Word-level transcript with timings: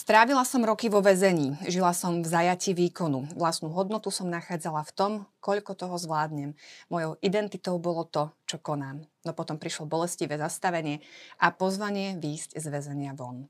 Strávila 0.00 0.48
som 0.48 0.64
roky 0.64 0.88
vo 0.88 1.04
väzení, 1.04 1.60
žila 1.68 1.92
som 1.92 2.24
v 2.24 2.26
zajati 2.26 2.72
výkonu. 2.72 3.36
Vlastnú 3.36 3.68
hodnotu 3.68 4.08
som 4.08 4.32
nachádzala 4.32 4.80
v 4.88 4.94
tom, 4.96 5.12
koľko 5.44 5.76
toho 5.76 5.92
zvládnem. 6.00 6.56
Mojou 6.88 7.20
identitou 7.20 7.76
bolo 7.76 8.08
to, 8.08 8.32
čo 8.48 8.56
konám. 8.56 9.04
No 9.28 9.36
potom 9.36 9.60
prišlo 9.60 9.84
bolestivé 9.84 10.40
zastavenie 10.40 11.04
a 11.36 11.52
pozvanie 11.52 12.16
výjsť 12.16 12.56
z 12.56 12.66
väzenia 12.72 13.12
von. 13.12 13.44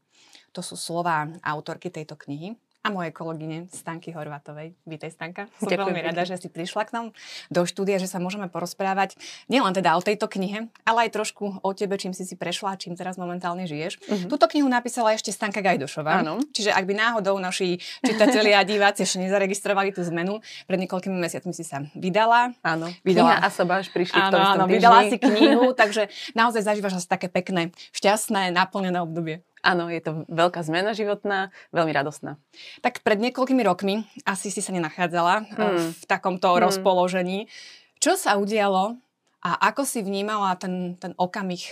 To 0.50 0.59
sú 0.59 0.74
slová 0.74 1.30
autorky 1.38 1.86
tejto 1.86 2.18
knihy, 2.18 2.59
a 2.80 2.88
mojej 2.88 3.12
kolegyne 3.12 3.68
Stanky 3.68 4.08
Horvatovej. 4.16 4.72
Vítej 4.88 5.12
Stanka. 5.12 5.52
Som 5.60 5.68
Ďakujem 5.68 5.92
veľmi 5.92 6.00
rada, 6.00 6.24
že 6.24 6.40
si 6.40 6.48
prišla 6.48 6.88
k 6.88 6.91
nám 6.96 7.06
do 7.52 7.68
štúdia, 7.68 8.00
že 8.00 8.09
sa 8.09 8.16
môžeme 8.16 8.48
porozprávať 8.48 9.20
nielen 9.52 9.77
teda 9.77 9.92
o 9.92 10.00
tejto 10.00 10.32
knihe, 10.32 10.72
ale 10.88 10.98
aj 11.08 11.10
trošku 11.12 11.60
o 11.60 11.70
tebe, 11.77 12.00
čím 12.00 12.16
si 12.16 12.24
si 12.24 12.41
prešla, 12.41 12.80
čím 12.80 12.96
teraz 12.96 13.20
momentálne 13.20 13.69
žiješ. 13.69 14.00
Uh-huh. 14.00 14.28
Túto 14.32 14.48
knihu 14.48 14.64
napísala 14.64 15.12
ešte 15.12 15.28
Stanka 15.28 15.60
Gajdošová. 15.60 16.24
Áno. 16.24 16.41
Čiže 16.56 16.72
ak 16.72 16.88
by 16.88 16.95
náhodou 16.96 17.36
naši 17.36 17.77
čitatelia 18.00 18.60
a 18.60 18.64
diváci 18.64 19.05
ešte 19.05 19.20
nezaregistrovali 19.20 19.92
tú 19.92 20.00
zmenu, 20.08 20.41
pred 20.64 20.80
niekoľkými 20.80 21.20
mesiacmi 21.20 21.52
si 21.52 21.69
sa 21.69 21.84
vydala. 21.92 22.56
Áno. 22.64 22.88
Vydala... 23.05 23.36
Kniha 23.36 23.44
a 23.44 23.48
soba 23.52 23.84
až 23.84 23.92
prišli 23.92 24.16
áno, 24.16 24.24
v 24.24 24.33
tom 24.33 24.41
áno, 24.41 24.64
vydala 24.64 25.00
si 25.05 25.16
knihu, 25.20 25.77
takže 25.77 26.08
naozaj 26.33 26.64
zažívaš 26.64 27.05
asi 27.05 27.08
také 27.12 27.28
pekné, 27.28 27.77
šťastné, 27.92 28.56
naplnené 28.56 29.05
obdobie. 29.05 29.44
Áno, 29.60 29.92
je 29.92 30.00
to 30.00 30.24
veľká 30.32 30.64
zmena 30.64 30.96
životná, 30.96 31.52
veľmi 31.77 31.92
radostná. 31.92 32.41
Tak 32.80 33.05
pred 33.05 33.20
niekoľkými 33.20 33.60
rokmi 33.60 34.09
asi 34.24 34.48
si 34.48 34.64
sa 34.64 34.73
nenachádzala 34.73 35.34
hmm. 35.52 36.00
v 36.00 36.05
takomto 36.09 36.56
hmm. 36.56 36.60
rozpoložení. 36.64 37.45
Čo 38.00 38.16
sa 38.16 38.41
udialo 38.41 38.97
a 39.44 39.50
ako 39.72 39.84
si 39.84 40.00
vnímala 40.00 40.56
ten, 40.56 40.97
ten 40.97 41.12
okamih 41.20 41.69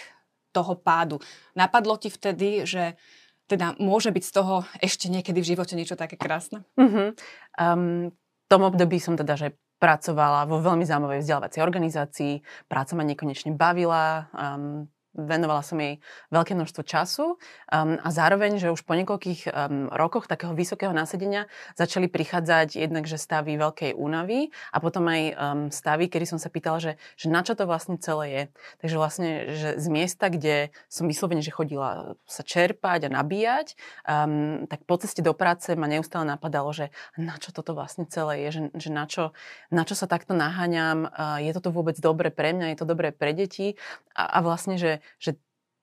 toho 0.52 0.76
pádu? 0.76 1.16
Napadlo 1.56 1.96
ti 1.96 2.12
vtedy, 2.12 2.68
že 2.68 3.00
teda 3.48 3.80
môže 3.80 4.12
byť 4.12 4.24
z 4.28 4.32
toho 4.36 4.68
ešte 4.84 5.08
niekedy 5.08 5.40
v 5.40 5.50
živote 5.56 5.72
niečo 5.72 5.96
také 5.96 6.20
krásne? 6.20 6.68
Uh-huh. 6.76 7.16
Um, 7.56 8.12
v 8.12 8.46
tom 8.52 8.68
období 8.68 9.00
som 9.00 9.16
teda, 9.16 9.40
že 9.40 9.56
pracovala 9.80 10.44
vo 10.44 10.60
veľmi 10.60 10.84
zaujímavej 10.84 11.24
vzdelávacej 11.24 11.60
organizácii, 11.64 12.32
práca 12.68 12.92
ma 12.92 13.08
nekonečne 13.08 13.56
bavila, 13.56 14.28
um, 14.36 14.90
venovala 15.16 15.64
som 15.64 15.80
jej 15.80 15.98
veľké 16.28 16.52
množstvo 16.52 16.82
času 16.84 17.26
um, 17.34 17.96
a 17.98 18.08
zároveň, 18.12 18.60
že 18.60 18.68
už 18.68 18.84
po 18.84 18.92
niekoľkých 18.94 19.48
um, 19.48 19.88
rokoch 19.88 20.28
takého 20.28 20.52
vysokého 20.52 20.92
nasadenia 20.92 21.48
začali 21.74 22.06
prichádzať 22.06 22.76
jednak, 22.76 23.08
že 23.08 23.16
stavy 23.16 23.56
veľkej 23.56 23.96
únavy 23.96 24.52
a 24.70 24.76
potom 24.78 25.08
aj 25.08 25.22
um, 25.32 25.34
stavy, 25.72 26.06
kedy 26.12 26.26
som 26.28 26.38
sa 26.38 26.52
pýtala, 26.52 26.78
že, 26.78 26.92
že 27.16 27.32
na 27.32 27.40
čo 27.40 27.56
to 27.56 27.64
vlastne 27.64 27.96
celé 27.98 28.26
je. 28.28 28.42
Takže 28.84 28.96
vlastne, 29.00 29.28
že 29.56 29.68
z 29.80 29.86
miesta, 29.88 30.28
kde 30.28 30.70
som 30.86 31.08
vyslovene, 31.08 31.40
že 31.40 31.54
chodila 31.54 32.14
sa 32.28 32.44
čerpať 32.44 33.08
a 33.08 33.14
nabíjať, 33.18 33.74
um, 34.04 34.68
tak 34.68 34.84
po 34.84 35.00
ceste 35.00 35.24
do 35.24 35.32
práce 35.32 35.72
ma 35.74 35.90
neustále 35.90 36.28
napadalo, 36.28 36.70
že 36.70 36.92
na 37.16 37.40
čo 37.40 37.50
toto 37.50 37.72
vlastne 37.72 38.06
celé 38.06 38.48
je, 38.48 38.48
že, 38.54 38.62
že 38.76 38.90
na, 38.92 39.08
čo, 39.08 39.32
na 39.72 39.82
čo 39.82 39.96
sa 39.96 40.04
takto 40.04 40.36
naháňam, 40.36 41.08
uh, 41.08 41.40
je 41.40 41.50
toto 41.56 41.72
vôbec 41.72 41.96
dobre 41.98 42.30
pre 42.30 42.52
mňa, 42.54 42.76
je 42.76 42.78
to 42.78 42.86
dobre 42.86 43.10
pre 43.10 43.34
deti 43.34 43.74
a, 44.14 44.38
a 44.38 44.44
vlastne, 44.44 44.76
že 44.78 44.97
že 45.18 45.32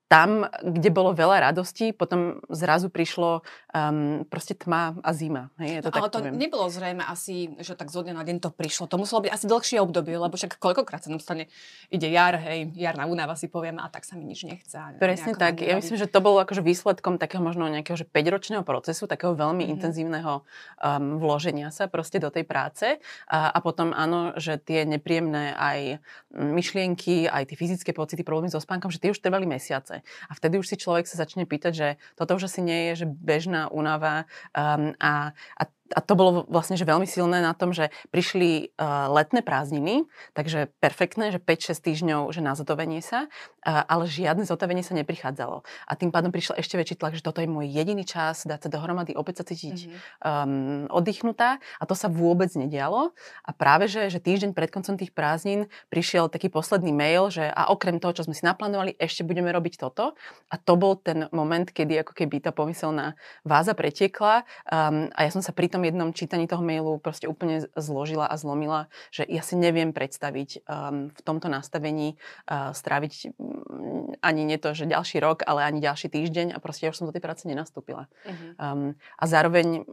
tam, 0.05 0.45
kde 0.61 0.93
bolo 0.93 1.17
veľa 1.17 1.49
radostí, 1.49 1.89
potom 1.89 2.37
zrazu 2.53 2.93
prišlo 2.93 3.41
um, 3.73 4.21
proste 4.29 4.53
tma 4.53 4.93
a 5.01 5.09
zima. 5.17 5.49
Hej, 5.57 5.81
to 5.81 5.89
no, 5.89 5.93
tak 5.97 6.01
ale 6.05 6.09
to 6.13 6.19
poviem. 6.21 6.37
nebolo 6.37 6.65
zrejme 6.69 7.01
asi, 7.01 7.57
že 7.57 7.73
tak 7.73 7.89
zo 7.89 8.05
dňa 8.05 8.13
na 8.13 8.21
deň 8.21 8.37
to 8.37 8.53
prišlo. 8.53 8.85
To 8.85 9.01
muselo 9.01 9.25
byť 9.25 9.31
asi 9.33 9.45
dlhšie 9.49 9.81
obdobie, 9.81 10.13
lebo 10.13 10.37
však 10.37 10.61
koľkokrát 10.61 11.01
sa 11.01 11.09
nám 11.09 11.25
stane, 11.25 11.49
ide 11.89 12.05
jar, 12.05 12.37
hej, 12.37 12.69
jarná 12.77 13.09
únava 13.09 13.33
si 13.33 13.49
povieme 13.49 13.81
a 13.81 13.89
tak 13.89 14.05
sa 14.05 14.13
mi 14.13 14.29
nič 14.29 14.45
nechce. 14.45 14.77
Presne 15.01 15.33
tak. 15.33 15.65
Ja 15.65 15.73
myslím, 15.73 15.97
že 15.97 16.05
to 16.05 16.21
bolo 16.21 16.37
akože 16.45 16.61
výsledkom 16.61 17.17
takého 17.17 17.41
možno 17.41 17.65
nejakého 17.65 17.97
že 17.97 18.05
5-ročného 18.05 18.61
procesu, 18.61 19.09
takého 19.09 19.33
veľmi 19.33 19.65
mm-hmm. 19.65 19.73
intenzívneho 19.73 20.45
um, 20.45 21.17
vloženia 21.17 21.73
sa 21.73 21.89
proste 21.89 22.21
do 22.21 22.29
tej 22.29 22.45
práce. 22.45 23.01
A, 23.25 23.49
a 23.49 23.57
potom 23.57 23.89
áno, 23.89 24.37
že 24.37 24.61
tie 24.61 24.85
nepríjemné 24.85 25.57
aj 25.57 25.97
myšlienky, 26.29 27.25
aj 27.25 27.49
tie 27.49 27.57
fyzické 27.57 27.89
pocity, 27.89 28.21
problémy 28.21 28.53
so 28.53 28.61
spánkom, 28.61 28.93
že 28.93 29.01
tie 29.01 29.09
už 29.09 29.17
trvali 29.17 29.49
mesiace 29.49 29.94
práce. 29.95 30.27
A 30.29 30.33
vtedy 30.35 30.59
už 30.59 30.67
si 30.67 30.75
človek 30.77 31.07
sa 31.07 31.17
začne 31.17 31.45
pýtať, 31.45 31.73
že 31.73 31.87
toto 32.15 32.35
už 32.35 32.51
asi 32.51 32.61
nie 32.61 32.91
je 32.91 33.03
že 33.03 33.07
bežná 33.07 33.71
únava 33.71 34.25
um, 34.55 34.93
a, 34.99 35.31
a 35.31 35.63
a 35.93 36.01
to 36.01 36.17
bolo 36.17 36.49
vlastne 36.49 36.73
že 36.73 36.87
veľmi 36.87 37.05
silné 37.05 37.45
na 37.45 37.53
tom, 37.53 37.69
že 37.69 37.93
prišli 38.09 38.73
uh, 38.73 39.05
letné 39.13 39.45
prázdniny, 39.45 40.09
takže 40.33 40.73
perfektné, 40.81 41.29
že 41.29 41.37
5-6 41.37 41.77
týždňov 41.77 42.21
že 42.33 42.41
na 42.41 42.57
zotavenie 42.57 43.05
sa, 43.05 43.29
uh, 43.29 43.85
ale 43.85 44.09
žiadne 44.09 44.49
zotavenie 44.49 44.81
sa 44.81 44.97
neprichádzalo. 44.97 45.61
A 45.85 45.91
tým 45.93 46.09
pádom 46.09 46.33
prišiel 46.33 46.57
ešte 46.57 46.81
väčší 46.81 46.97
tlak, 46.97 47.13
že 47.13 47.21
toto 47.21 47.37
je 47.37 47.45
môj 47.45 47.69
jediný 47.69 48.01
čas, 48.01 48.49
dať 48.49 48.65
sa 48.65 48.69
dohromady, 48.73 49.13
opäť 49.13 49.45
sa 49.45 49.53
cítiť 49.53 49.77
mm-hmm. 49.85 50.01
um, 50.25 50.85
oddychnutá 50.89 51.61
a 51.61 51.83
to 51.85 51.93
sa 51.93 52.09
vôbec 52.09 52.49
nedialo. 52.57 53.13
A 53.45 53.53
práve, 53.53 53.85
že, 53.85 54.09
že 54.09 54.17
týždeň 54.17 54.57
pred 54.57 54.73
koncom 54.73 54.97
tých 54.97 55.13
prázdnin 55.13 55.69
prišiel 55.93 56.33
taký 56.33 56.49
posledný 56.49 56.89
mail, 56.97 57.29
že 57.29 57.45
a 57.45 57.69
okrem 57.69 58.01
toho, 58.01 58.17
čo 58.17 58.25
sme 58.25 58.33
si 58.33 58.41
naplánovali, 58.41 58.97
ešte 58.97 59.21
budeme 59.21 59.53
robiť 59.53 59.77
toto. 59.77 60.17
A 60.49 60.55
to 60.57 60.73
bol 60.73 60.97
ten 60.97 61.29
moment, 61.29 61.69
kedy 61.69 62.01
ako 62.01 62.17
keby 62.17 62.41
tá 62.41 62.49
pomyselná 62.49 63.13
váza 63.45 63.77
pretiekla 63.77 64.47
um, 64.65 65.13
a 65.13 65.19
ja 65.27 65.29
som 65.29 65.45
sa 65.45 65.53
pri 65.53 65.74
tom 65.75 65.83
jednom 65.83 66.15
čítaní 66.15 66.47
toho 66.47 66.63
mailu 66.63 66.95
proste 67.03 67.27
úplne 67.27 67.67
zložila 67.75 68.31
a 68.31 68.39
zlomila, 68.39 68.87
že 69.11 69.27
ja 69.27 69.43
si 69.43 69.59
neviem 69.59 69.91
predstaviť 69.91 70.63
um, 70.63 71.11
v 71.11 71.19
tomto 71.19 71.51
nastavení 71.51 72.15
uh, 72.47 72.71
stráviť 72.71 73.35
um, 73.35 74.15
ani 74.23 74.47
nie 74.47 74.55
to, 74.55 74.71
že 74.71 74.87
ďalší 74.87 75.19
rok, 75.19 75.43
ale 75.43 75.67
ani 75.67 75.83
ďalší 75.83 76.07
týždeň 76.07 76.55
a 76.55 76.63
proste 76.63 76.87
ja 76.87 76.95
už 76.95 77.03
som 77.03 77.07
do 77.11 77.15
tej 77.15 77.19
práce 77.19 77.43
nenastúpila. 77.43 78.07
Uh-huh. 78.23 78.55
Um, 78.55 78.81
a 79.19 79.23
zároveň 79.27 79.83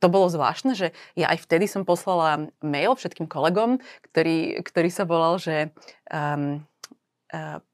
to 0.00 0.12
bolo 0.12 0.28
zvláštne, 0.28 0.76
že 0.76 0.92
ja 1.16 1.32
aj 1.32 1.44
vtedy 1.48 1.64
som 1.64 1.88
poslala 1.88 2.52
mail 2.60 2.92
všetkým 2.96 3.28
kolegom, 3.28 3.80
ktorý, 4.12 4.60
ktorý 4.64 4.88
sa 4.92 5.04
volal, 5.08 5.36
že 5.40 5.72
um, 6.08 6.64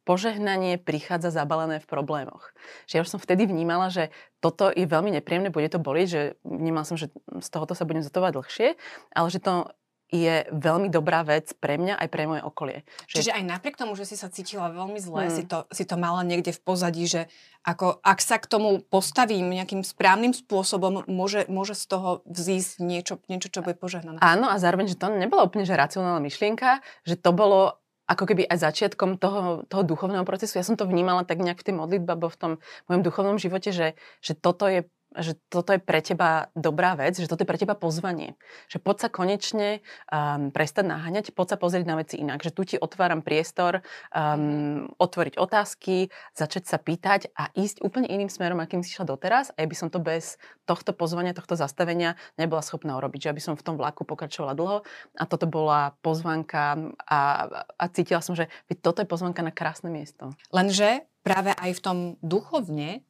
požehnanie 0.04 0.76
prichádza 0.76 1.32
zabalené 1.32 1.80
v 1.80 1.88
problémoch. 1.88 2.52
Že 2.84 2.92
ja 2.92 3.02
už 3.02 3.12
som 3.16 3.20
vtedy 3.20 3.48
vnímala, 3.48 3.88
že 3.88 4.12
toto 4.46 4.70
je 4.70 4.86
veľmi 4.86 5.10
nepríjemné, 5.18 5.50
bude 5.50 5.66
to 5.66 5.82
bolieť, 5.82 6.06
že 6.06 6.22
vnímala 6.46 6.86
som, 6.86 6.94
že 6.94 7.10
z 7.42 7.48
tohoto 7.50 7.74
sa 7.74 7.82
budem 7.82 8.06
zotovať 8.06 8.32
dlhšie, 8.38 8.68
ale 9.10 9.28
že 9.34 9.42
to 9.42 9.74
je 10.06 10.46
veľmi 10.54 10.86
dobrá 10.86 11.26
vec 11.26 11.50
pre 11.58 11.74
mňa 11.82 11.98
aj 11.98 12.08
pre 12.14 12.30
moje 12.30 12.42
okolie. 12.46 12.86
Že... 13.10 13.26
Čiže 13.26 13.32
aj 13.34 13.42
napriek 13.42 13.74
tomu, 13.74 13.98
že 13.98 14.06
si 14.06 14.14
sa 14.14 14.30
cítila 14.30 14.70
veľmi 14.70 15.02
zle, 15.02 15.26
hmm. 15.26 15.34
si, 15.34 15.42
to, 15.42 15.66
si 15.74 15.82
to 15.82 15.98
mala 15.98 16.22
niekde 16.22 16.54
v 16.54 16.62
pozadí, 16.62 17.10
že 17.10 17.26
ako, 17.66 17.98
ak 18.06 18.22
sa 18.22 18.38
k 18.38 18.46
tomu 18.46 18.78
postavím 18.86 19.50
nejakým 19.50 19.82
správnym 19.82 20.30
spôsobom, 20.30 21.02
môže, 21.10 21.50
môže 21.50 21.74
z 21.74 21.84
toho 21.90 22.22
vzísť 22.22 22.78
niečo, 22.78 23.18
niečo, 23.26 23.50
čo 23.50 23.66
bude 23.66 23.74
požehnané. 23.74 24.22
Áno 24.22 24.46
a 24.46 24.62
zároveň, 24.62 24.94
že 24.94 24.98
to 24.98 25.10
nebola 25.10 25.42
úplne 25.42 25.66
že 25.66 25.74
racionálna 25.74 26.22
myšlienka, 26.22 26.78
že 27.02 27.18
to 27.18 27.34
bolo 27.34 27.82
ako 28.06 28.24
keby 28.24 28.46
aj 28.46 28.58
začiatkom 28.62 29.18
toho, 29.18 29.66
toho 29.66 29.82
duchovného 29.82 30.22
procesu. 30.22 30.58
Ja 30.58 30.66
som 30.66 30.78
to 30.78 30.86
vnímala 30.86 31.26
tak 31.26 31.42
nejak 31.42 31.58
v 31.58 31.66
tej 31.66 31.74
modlitbe, 31.74 32.14
alebo 32.14 32.30
v 32.30 32.38
tom 32.38 32.52
mojom 32.86 33.02
duchovnom 33.02 33.36
živote, 33.36 33.74
že, 33.74 33.98
že 34.22 34.32
toto 34.38 34.70
je 34.70 34.86
že 35.14 35.38
toto 35.48 35.72
je 35.72 35.80
pre 35.80 36.02
teba 36.02 36.50
dobrá 36.58 36.98
vec, 36.98 37.16
že 37.16 37.30
toto 37.30 37.46
je 37.46 37.48
pre 37.48 37.60
teba 37.60 37.78
pozvanie. 37.78 38.34
Že 38.68 38.78
poď 38.82 38.96
sa 39.06 39.08
konečne 39.08 39.68
um, 40.10 40.50
prestať 40.50 40.84
naháňať, 40.90 41.32
poď 41.32 41.54
sa 41.54 41.58
pozrieť 41.60 41.86
na 41.86 41.96
veci 41.96 42.20
inak. 42.20 42.42
Že 42.42 42.52
tu 42.52 42.62
ti 42.66 42.76
otváram 42.76 43.22
priestor 43.22 43.80
um, 44.12 44.90
otvoriť 44.98 45.40
otázky, 45.40 46.12
začať 46.36 46.64
sa 46.68 46.76
pýtať 46.76 47.32
a 47.32 47.48
ísť 47.56 47.80
úplne 47.80 48.10
iným 48.10 48.28
smerom, 48.28 48.60
akým 48.60 48.82
si 48.82 48.92
išla 48.92 49.08
doteraz. 49.08 49.54
A 49.56 49.64
ja 49.64 49.66
by 49.70 49.76
som 49.76 49.88
to 49.88 50.02
bez 50.02 50.36
tohto 50.68 50.92
pozvania, 50.92 51.36
tohto 51.36 51.56
zastavenia 51.56 52.18
nebola 52.36 52.60
schopná 52.60 52.98
urobiť. 53.00 53.30
Že 53.30 53.32
aby 53.32 53.42
som 53.42 53.54
v 53.56 53.64
tom 53.64 53.76
vlaku 53.80 54.04
pokračovala 54.04 54.52
dlho. 54.58 54.84
A 55.16 55.24
toto 55.24 55.48
bola 55.48 55.96
pozvanka 56.04 56.92
a, 57.08 57.20
a 57.78 57.84
cítila 57.88 58.20
som, 58.20 58.36
že 58.36 58.50
toto 58.82 59.00
je 59.00 59.08
pozvanka 59.08 59.40
na 59.40 59.54
krásne 59.54 59.88
miesto. 59.88 60.36
Lenže 60.52 61.08
práve 61.24 61.56
aj 61.56 61.70
v 61.74 61.80
tom 61.82 61.98
duchovne 62.22 63.02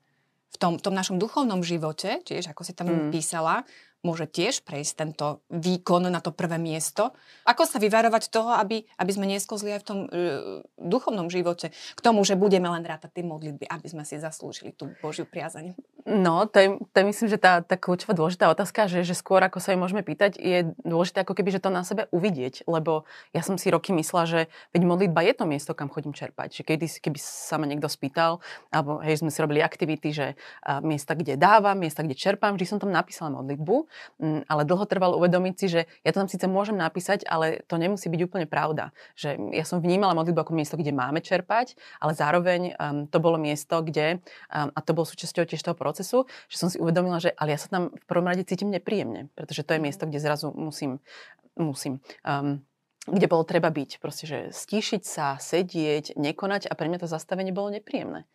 v 0.56 0.58
tom, 0.58 0.72
tom 0.80 0.96
našom 0.96 1.20
duchovnom 1.20 1.60
živote, 1.60 2.24
tiež 2.24 2.56
ako 2.56 2.64
si 2.64 2.72
tam 2.72 2.88
mm. 2.88 3.12
písala, 3.12 3.68
môže 4.04 4.26
tiež 4.28 4.62
prejsť 4.66 4.92
tento 4.96 5.26
výkon 5.48 6.08
na 6.10 6.20
to 6.20 6.34
prvé 6.34 6.60
miesto. 6.60 7.14
Ako 7.48 7.64
sa 7.64 7.80
vyvarovať 7.80 8.28
toho, 8.30 8.54
aby, 8.54 8.84
aby 8.98 9.10
sme 9.10 9.26
neskozli 9.26 9.72
aj 9.74 9.80
v 9.82 9.86
tom 9.86 9.98
uh, 10.04 10.08
duchovnom 10.78 11.32
živote 11.32 11.72
k 11.72 12.00
tomu, 12.00 12.22
že 12.22 12.38
budeme 12.38 12.68
len 12.70 12.84
rátať 12.84 13.20
tie 13.20 13.24
modlitby, 13.26 13.66
aby 13.66 13.86
sme 13.86 14.04
si 14.06 14.20
zaslúžili 14.20 14.74
tú 14.74 14.92
Božiu 15.02 15.26
priazeň? 15.26 15.74
No, 16.06 16.46
to 16.46 16.56
je, 16.62 16.68
to 16.94 16.96
je 17.02 17.04
myslím, 17.10 17.28
že 17.34 17.38
tá, 17.42 17.66
tá 17.66 17.74
kľúčová 17.74 18.14
dôležitá 18.14 18.46
otázka, 18.46 18.86
že, 18.86 19.02
že 19.02 19.18
skôr 19.18 19.42
ako 19.42 19.58
sa 19.58 19.74
jej 19.74 19.80
môžeme 19.80 20.06
pýtať, 20.06 20.38
je 20.38 20.70
dôležité 20.86 21.26
ako 21.26 21.34
keby, 21.34 21.50
že 21.50 21.58
to 21.58 21.74
na 21.74 21.82
sebe 21.82 22.06
uvidieť, 22.14 22.62
lebo 22.70 23.10
ja 23.34 23.42
som 23.42 23.58
si 23.58 23.74
roky 23.74 23.90
myslela, 23.90 24.24
že 24.30 24.40
veď 24.70 24.86
modlitba 24.86 25.26
je 25.26 25.34
to 25.34 25.44
miesto, 25.50 25.74
kam 25.74 25.90
chodím 25.90 26.14
čerpať. 26.14 26.62
Že 26.62 26.62
kedy, 26.62 26.86
keby 27.02 27.18
sa 27.18 27.58
ma 27.58 27.66
niekto 27.66 27.90
spýtal, 27.90 28.38
alebo 28.70 29.02
hej, 29.02 29.18
sme 29.18 29.34
si 29.34 29.42
robili 29.42 29.66
aktivity, 29.66 30.14
že 30.14 30.26
a, 30.62 30.78
miesta, 30.78 31.18
kde 31.18 31.34
dávam, 31.34 31.74
miesta, 31.74 32.06
kde 32.06 32.14
čerpám, 32.14 32.54
vždy 32.54 32.66
som 32.70 32.78
tam 32.78 32.94
napísala 32.94 33.34
modlitbu, 33.34 33.85
m, 34.22 34.46
ale 34.48 34.62
dlho 34.64 34.86
trvalo 34.86 35.18
uvedomiť 35.20 35.54
si, 35.58 35.66
že 35.66 35.80
ja 36.06 36.10
to 36.14 36.22
tam 36.24 36.30
síce 36.30 36.46
môžem 36.46 36.78
napísať, 36.78 37.26
ale 37.28 37.66
to 37.66 37.76
nemusí 37.76 38.06
byť 38.08 38.20
úplne 38.24 38.46
pravda. 38.48 38.94
Že 39.18 39.52
ja 39.52 39.66
som 39.66 39.82
vnímala 39.82 40.16
modlitbu 40.16 40.46
ako 40.46 40.54
miesto, 40.54 40.78
kde 40.78 40.94
máme 40.94 41.20
čerpať, 41.20 41.76
ale 42.00 42.14
zároveň 42.14 42.60
um, 42.78 43.04
to 43.10 43.18
bolo 43.18 43.36
miesto, 43.36 43.82
kde, 43.82 44.22
um, 44.48 44.70
a 44.70 44.78
to 44.80 44.94
bolo 44.94 45.04
súčasťou 45.04 45.44
tiež 45.44 45.60
toho 45.60 45.76
procesu, 45.76 46.06
procesu, 46.06 46.28
že 46.52 46.56
som 46.60 46.68
si 46.70 46.78
uvedomila, 46.78 47.18
že 47.18 47.32
ale 47.34 47.56
ja 47.56 47.58
sa 47.58 47.68
tam 47.72 47.90
v 47.90 48.04
prvom 48.06 48.28
rade 48.28 48.44
cítim 48.44 48.70
nepríjemne, 48.70 49.32
pretože 49.34 49.64
to 49.66 49.74
je 49.74 49.80
mhm. 49.80 49.84
miesto, 49.88 50.04
kde 50.06 50.20
zrazu 50.20 50.52
musím, 50.54 51.00
musím 51.56 51.98
um, 52.22 52.62
kde 53.06 53.26
bolo 53.30 53.46
treba 53.46 53.70
byť. 53.70 54.02
Proste, 54.02 54.24
že 54.26 54.38
stíšiť 54.50 55.02
sa, 55.02 55.38
sedieť, 55.38 56.18
nekonať 56.18 56.66
a 56.66 56.74
pre 56.74 56.90
mňa 56.90 57.06
to 57.06 57.08
zastavenie 57.08 57.54
bolo 57.54 57.70
nepríjemné. 57.70 58.26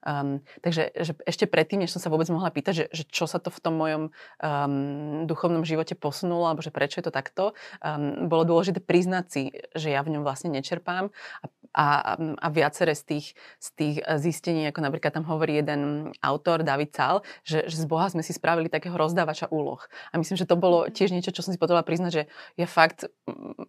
Um, 0.00 0.40
takže 0.64 0.96
že 0.96 1.12
ešte 1.28 1.44
predtým, 1.44 1.84
než 1.84 1.92
som 1.92 2.00
sa 2.00 2.08
vôbec 2.08 2.24
mohla 2.32 2.48
pýtať, 2.48 2.72
že, 2.72 2.84
že 2.88 3.04
čo 3.04 3.28
sa 3.28 3.36
to 3.36 3.52
v 3.52 3.60
tom 3.60 3.76
mojom 3.76 4.02
um, 4.40 5.28
duchovnom 5.28 5.60
živote 5.60 5.92
posunulo, 5.92 6.48
alebo 6.48 6.64
že 6.64 6.72
prečo 6.72 7.04
je 7.04 7.06
to 7.06 7.12
takto, 7.12 7.52
um, 7.84 8.24
bolo 8.24 8.48
dôležité 8.48 8.80
priznať 8.80 9.24
si, 9.28 9.42
že 9.76 9.92
ja 9.92 10.00
v 10.00 10.16
ňom 10.16 10.24
vlastne 10.24 10.48
nečerpám 10.56 11.12
a, 11.12 11.46
a, 11.74 12.18
a 12.18 12.46
viacere 12.50 12.94
z 12.98 13.02
tých, 13.06 13.26
z 13.62 13.68
tých 13.78 13.96
zistení, 14.18 14.66
ako 14.66 14.82
napríklad 14.82 15.14
tam 15.14 15.26
hovorí 15.26 15.62
jeden 15.62 16.10
autor, 16.18 16.66
David 16.66 16.90
Cal, 16.90 17.22
že, 17.46 17.66
že 17.70 17.76
z 17.78 17.86
Boha 17.86 18.10
sme 18.10 18.26
si 18.26 18.34
spravili 18.34 18.66
takého 18.66 18.94
rozdávača 18.98 19.50
úloh. 19.54 19.80
A 20.10 20.18
myslím, 20.18 20.34
že 20.34 20.48
to 20.48 20.58
bolo 20.58 20.90
tiež 20.90 21.14
niečo, 21.14 21.30
čo 21.30 21.46
som 21.46 21.54
si 21.54 21.60
potrebovala 21.60 21.86
priznať, 21.86 22.12
že 22.12 22.22
ja 22.58 22.66
fakt 22.66 23.06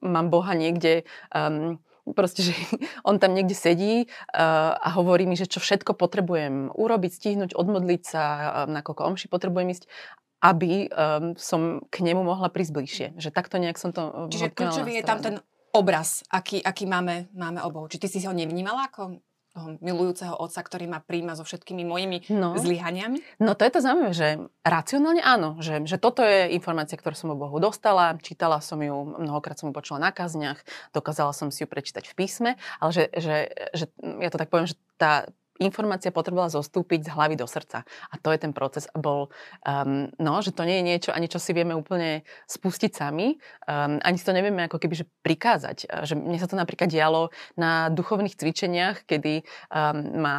mám 0.01 0.33
Boha 0.33 0.57
niekde 0.57 1.05
um, 1.29 1.77
proste, 2.17 2.41
že 2.41 2.53
on 3.07 3.21
tam 3.21 3.37
niekde 3.37 3.53
sedí 3.53 4.09
uh, 4.33 4.73
a 4.73 4.89
hovorí 4.97 5.29
mi, 5.29 5.37
že 5.37 5.45
čo 5.45 5.61
všetko 5.61 5.93
potrebujem 5.93 6.73
urobiť, 6.73 7.11
stihnúť, 7.13 7.51
odmodliť 7.53 8.01
sa, 8.01 8.23
um, 8.65 8.73
nakoľko 8.73 9.01
omši 9.13 9.29
potrebujem 9.29 9.77
ísť, 9.77 9.85
aby 10.41 10.89
um, 10.89 11.37
som 11.37 11.85
k 11.93 12.01
nemu 12.01 12.25
mohla 12.25 12.49
prísť 12.49 12.73
bližšie. 12.73 13.07
Že 13.21 13.29
takto 13.29 13.61
nejak 13.61 13.77
som 13.77 13.93
to 13.93 14.25
Čiže 14.33 14.57
kľúčový 14.57 14.97
je 14.97 15.05
tam 15.05 15.21
ten 15.21 15.35
obraz, 15.71 16.23
aký, 16.31 16.59
aký 16.63 16.85
máme, 16.85 17.31
máme 17.35 17.63
obou. 17.63 17.87
Či 17.87 17.97
ty 18.01 18.07
si 18.07 18.23
ho 18.23 18.33
nevnímala 18.35 18.91
ako 18.91 19.19
milujúceho 19.83 20.31
otca, 20.39 20.63
ktorý 20.63 20.87
ma 20.87 21.03
príjma 21.03 21.35
so 21.35 21.43
všetkými 21.43 21.83
mojimi 21.83 22.23
no. 22.31 22.55
zlyhaniami? 22.55 23.19
No 23.43 23.51
to 23.51 23.67
je 23.67 23.71
to 23.75 23.83
zaujímavé, 23.83 24.13
že 24.15 24.29
racionálne 24.63 25.19
áno, 25.19 25.59
že, 25.59 25.83
že 25.83 25.99
toto 25.99 26.23
je 26.23 26.55
informácia, 26.55 26.95
ktorú 26.95 27.15
som 27.19 27.35
o 27.35 27.39
Bohu 27.39 27.59
dostala, 27.59 28.15
čítala 28.23 28.63
som 28.63 28.79
ju, 28.79 28.95
mnohokrát 28.95 29.59
som 29.59 29.67
ju 29.67 29.75
počula 29.75 29.99
na 29.99 30.15
kazniach, 30.15 30.63
dokázala 30.95 31.35
som 31.35 31.51
si 31.51 31.63
ju 31.63 31.67
prečítať 31.67 32.07
v 32.07 32.15
písme, 32.15 32.51
ale 32.79 32.89
že, 32.95 33.03
že, 33.11 33.35
že 33.75 33.85
ja 34.23 34.31
to 34.31 34.39
tak 34.39 34.47
poviem, 34.47 34.71
že 34.71 34.79
tá 34.95 35.27
informácia 35.61 36.09
potrebovala 36.09 36.49
zostúpiť 36.49 37.07
z 37.07 37.13
hlavy 37.13 37.35
do 37.37 37.45
srdca. 37.45 37.85
A 37.85 38.15
to 38.17 38.33
je 38.33 38.39
ten 38.41 38.51
proces. 38.51 38.89
Bol, 38.97 39.29
um, 39.63 40.09
no, 40.17 40.41
že 40.41 40.51
to 40.51 40.65
nie 40.65 40.81
je 40.81 40.87
niečo, 40.87 41.09
ani 41.13 41.29
čo 41.29 41.37
si 41.37 41.53
vieme 41.53 41.77
úplne 41.77 42.25
spustiť 42.49 42.91
sami, 42.91 43.37
um, 43.69 44.01
ani 44.01 44.17
si 44.17 44.25
to 44.25 44.33
nevieme 44.33 44.65
ako 44.65 44.81
keby 44.81 44.93
že 44.97 45.05
prikázať. 45.21 45.87
Že 46.05 46.17
mne 46.17 46.37
sa 46.41 46.49
to 46.49 46.57
napríklad 46.57 46.89
dialo 46.89 47.29
na 47.55 47.93
duchovných 47.93 48.35
cvičeniach, 48.35 49.05
kedy 49.05 49.45
um, 49.71 50.19
ma 50.19 50.35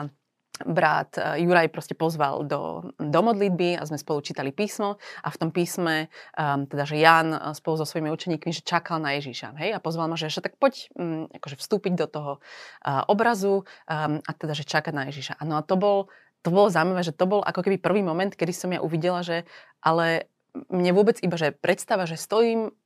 brat 0.66 1.18
eh, 1.18 1.42
Juraj 1.42 1.68
proste 1.68 1.94
pozval 1.94 2.44
do, 2.46 2.92
do 2.98 3.20
modlitby 3.22 3.78
a 3.78 3.82
sme 3.86 3.98
spolu 3.98 4.22
čítali 4.22 4.50
písmo 4.50 4.96
a 5.22 5.28
v 5.28 5.36
tom 5.36 5.50
písme, 5.50 6.08
um, 6.34 6.64
teda 6.66 6.84
že 6.86 6.96
Jan 6.98 7.28
eh, 7.34 7.40
spolu 7.54 7.80
so 7.80 7.86
svojimi 7.86 8.10
učeníkmi, 8.10 8.50
že 8.50 8.62
čakal 8.66 9.02
na 9.02 9.14
Ježíša. 9.18 9.54
Hej? 9.58 9.76
A 9.76 9.78
pozval 9.82 10.08
ma, 10.08 10.16
že 10.18 10.30
ešte 10.30 10.50
tak 10.50 10.58
poď 10.58 10.88
um, 10.94 11.26
akože 11.30 11.56
vstúpiť 11.58 11.92
do 11.98 12.06
toho 12.08 12.32
uh, 12.38 13.02
obrazu 13.06 13.64
um, 13.88 14.18
a 14.22 14.30
teda, 14.34 14.52
že 14.56 14.66
čakať 14.66 14.92
na 14.94 15.08
Ježíša. 15.10 15.40
No 15.46 15.58
a 15.58 15.62
to 15.62 15.78
bol 15.78 16.10
to 16.42 16.50
bolo 16.50 16.66
zaujímavé, 16.66 17.06
že 17.06 17.14
to 17.14 17.30
bol 17.30 17.38
ako 17.38 17.62
keby 17.62 17.78
prvý 17.78 18.02
moment, 18.02 18.34
kedy 18.34 18.50
som 18.50 18.74
ja 18.74 18.82
uvidela, 18.82 19.22
že 19.22 19.46
ale 19.78 20.26
mne 20.52 20.92
vôbec 20.92 21.16
iba, 21.24 21.32
že 21.40 21.56
predstava, 21.56 22.04
že 22.04 22.20
stojím 22.20 22.76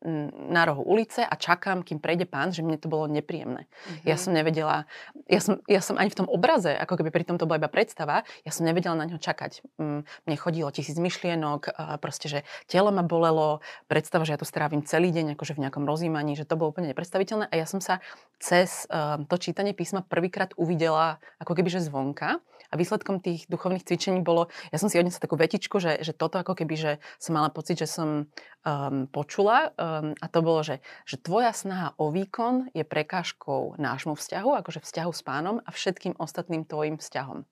na 0.50 0.62
rohu 0.70 0.86
ulice 0.86 1.26
a 1.26 1.34
čakám, 1.34 1.82
kým 1.82 1.98
prejde 1.98 2.22
pán, 2.22 2.54
že 2.54 2.62
mne 2.62 2.78
to 2.78 2.86
bolo 2.86 3.10
nepríjemné. 3.10 3.66
Mm-hmm. 3.66 4.06
Ja 4.06 4.16
som 4.18 4.30
nevedela, 4.30 4.86
ja 5.26 5.42
som, 5.42 5.58
ja 5.66 5.82
som 5.82 5.98
ani 5.98 6.14
v 6.14 6.18
tom 6.22 6.28
obraze, 6.30 6.70
ako 6.70 7.02
keby 7.02 7.10
pri 7.10 7.26
tom 7.26 7.42
to 7.42 7.46
bola 7.50 7.58
iba 7.58 7.66
predstava, 7.66 8.22
ja 8.46 8.54
som 8.54 8.62
nevedela 8.62 8.94
na 8.94 9.10
ňo 9.10 9.18
čakať. 9.18 9.66
Mne 9.82 10.36
chodilo 10.38 10.70
tisíc 10.70 10.94
myšlienok, 10.94 11.74
proste, 11.98 12.30
že 12.30 12.38
telo 12.70 12.94
ma 12.94 13.02
bolelo, 13.02 13.58
predstava, 13.90 14.22
že 14.22 14.34
ja 14.34 14.40
tu 14.40 14.46
strávim 14.46 14.86
celý 14.86 15.10
deň 15.10 15.34
akože 15.34 15.58
v 15.58 15.66
nejakom 15.66 15.82
rozímaní, 15.82 16.38
že 16.38 16.46
to 16.46 16.54
bolo 16.54 16.70
úplne 16.70 16.94
nepredstaviteľné 16.94 17.50
a 17.50 17.54
ja 17.58 17.66
som 17.66 17.82
sa 17.82 17.98
cez 18.38 18.86
to 19.26 19.36
čítanie 19.42 19.74
písma 19.74 20.06
prvýkrát 20.06 20.54
uvidela 20.54 21.18
ako 21.42 21.58
keby, 21.58 21.68
že 21.74 21.90
zvonka 21.90 22.38
a 22.66 22.74
výsledkom 22.74 23.22
tých 23.22 23.46
duchovných 23.46 23.86
cvičení 23.86 24.26
bolo, 24.26 24.50
ja 24.74 24.78
som 24.82 24.90
si 24.90 24.98
odnesla 24.98 25.22
takú 25.22 25.38
vetičku, 25.38 25.78
že, 25.78 26.02
že 26.02 26.10
toto 26.10 26.42
ako 26.42 26.58
keby, 26.58 26.74
že 26.74 26.92
som 27.22 27.38
mala 27.38 27.54
pocit, 27.56 27.80
že 27.80 27.88
som 27.88 28.28
um, 28.28 29.08
počula 29.08 29.72
um, 29.72 30.12
a 30.20 30.26
to 30.28 30.44
bolo, 30.44 30.60
že, 30.60 30.84
že 31.08 31.16
tvoja 31.16 31.56
snaha 31.56 31.96
o 31.96 32.12
výkon 32.12 32.68
je 32.76 32.84
prekážkou 32.84 33.80
nášmu 33.80 34.12
vzťahu, 34.12 34.60
akože 34.60 34.84
vzťahu 34.84 35.12
s 35.16 35.22
pánom 35.24 35.64
a 35.64 35.72
všetkým 35.72 36.20
ostatným 36.20 36.68
tvojim 36.68 37.00
vzťahom. 37.00 37.48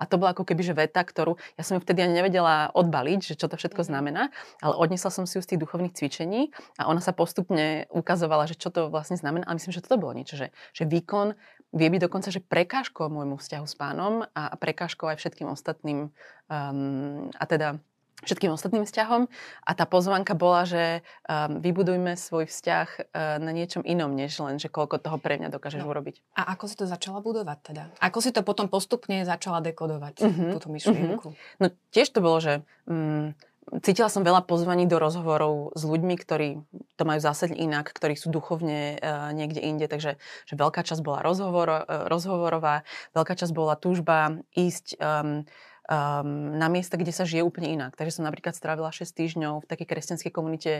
A 0.00 0.04
to 0.08 0.16
bola 0.16 0.32
ako 0.32 0.44
keby 0.48 0.62
že 0.64 0.74
veta, 0.76 1.00
ktorú 1.04 1.36
ja 1.56 1.62
som 1.64 1.76
ju 1.76 1.84
vtedy 1.84 2.04
ani 2.04 2.20
nevedela 2.20 2.72
odbaliť, 2.72 3.34
že 3.34 3.34
čo 3.36 3.46
to 3.48 3.56
všetko 3.60 3.84
mhm. 3.84 3.88
znamená, 3.88 4.22
ale 4.60 4.74
odnesla 4.76 5.12
som 5.12 5.24
si 5.28 5.38
ju 5.38 5.42
z 5.44 5.54
tých 5.54 5.62
duchovných 5.62 5.94
cvičení 5.96 6.52
a 6.80 6.88
ona 6.88 7.00
sa 7.00 7.12
postupne 7.12 7.88
ukazovala, 7.92 8.48
že 8.48 8.56
čo 8.58 8.72
to 8.72 8.88
vlastne 8.92 9.16
znamená. 9.16 9.48
Ale 9.48 9.60
myslím, 9.60 9.76
že 9.76 9.84
toto 9.84 10.00
bolo 10.00 10.16
niečo, 10.16 10.36
že, 10.36 10.52
že 10.72 10.88
výkon 10.88 11.36
vie 11.76 11.88
byť 11.92 12.00
dokonca, 12.08 12.28
že 12.32 12.40
prekážkou 12.40 13.10
môjmu 13.10 13.36
vzťahu 13.36 13.66
s 13.66 13.74
pánom 13.76 14.24
a 14.32 14.54
prekážkou 14.56 15.10
aj 15.12 15.20
všetkým 15.20 15.48
ostatným 15.50 16.08
um, 16.48 17.28
a 17.36 17.44
teda 17.44 17.82
všetkým 18.24 18.48
ostatným 18.48 18.88
vzťahom. 18.88 19.28
A 19.66 19.70
tá 19.76 19.84
pozvanka 19.84 20.32
bola, 20.32 20.64
že 20.64 21.04
um, 21.28 21.60
vybudujme 21.60 22.16
svoj 22.16 22.48
vzťah 22.48 22.88
uh, 22.88 23.36
na 23.42 23.52
niečom 23.52 23.84
inom, 23.84 24.16
než 24.16 24.40
len, 24.40 24.56
že 24.56 24.72
koľko 24.72 25.02
toho 25.02 25.20
pre 25.20 25.36
mňa 25.36 25.52
dokážeš 25.52 25.84
no. 25.84 25.90
urobiť. 25.92 26.24
A 26.38 26.56
ako 26.56 26.64
si 26.64 26.74
to 26.80 26.88
začala 26.88 27.20
budovať 27.20 27.58
teda? 27.60 27.82
Ako 28.00 28.24
si 28.24 28.32
to 28.32 28.40
potom 28.40 28.72
postupne 28.72 29.20
začala 29.28 29.60
dekodovať, 29.60 30.24
uh-huh. 30.24 30.52
túto 30.56 30.72
myšlienku? 30.72 31.28
Uh-huh. 31.28 31.60
No 31.60 31.66
tiež 31.92 32.08
to 32.16 32.24
bolo, 32.24 32.40
že 32.40 32.64
um, 32.88 33.36
cítila 33.84 34.08
som 34.08 34.24
veľa 34.24 34.46
pozvaní 34.48 34.88
do 34.88 34.96
rozhovorov 34.96 35.74
s 35.74 35.82
ľuďmi, 35.84 36.14
ktorí 36.16 36.48
to 36.96 37.02
majú 37.04 37.20
zásadne 37.20 37.58
inak, 37.58 37.90
ktorí 37.92 38.16
sú 38.16 38.32
duchovne 38.32 38.96
uh, 38.96 39.34
niekde 39.36 39.60
inde, 39.60 39.86
takže 39.90 40.16
že 40.48 40.54
veľká 40.54 40.86
časť 40.86 41.02
bola 41.04 41.20
rozhovor, 41.20 41.68
uh, 41.68 42.08
rozhovorová, 42.08 42.86
veľká 43.12 43.34
časť 43.36 43.52
bola 43.52 43.76
túžba 43.76 44.40
ísť 44.54 44.96
um, 44.96 45.44
um, 45.86 46.58
na 46.58 46.66
miesta, 46.68 46.98
kde 46.98 47.14
sa 47.14 47.22
žije 47.26 47.46
úplne 47.46 47.70
inak. 47.70 47.94
Takže 47.94 48.20
som 48.20 48.26
napríklad 48.26 48.54
strávila 48.54 48.90
6 48.90 49.06
týždňov 49.06 49.64
v 49.64 49.68
takej 49.70 49.86
kresťanskej 49.86 50.32
komunite 50.34 50.72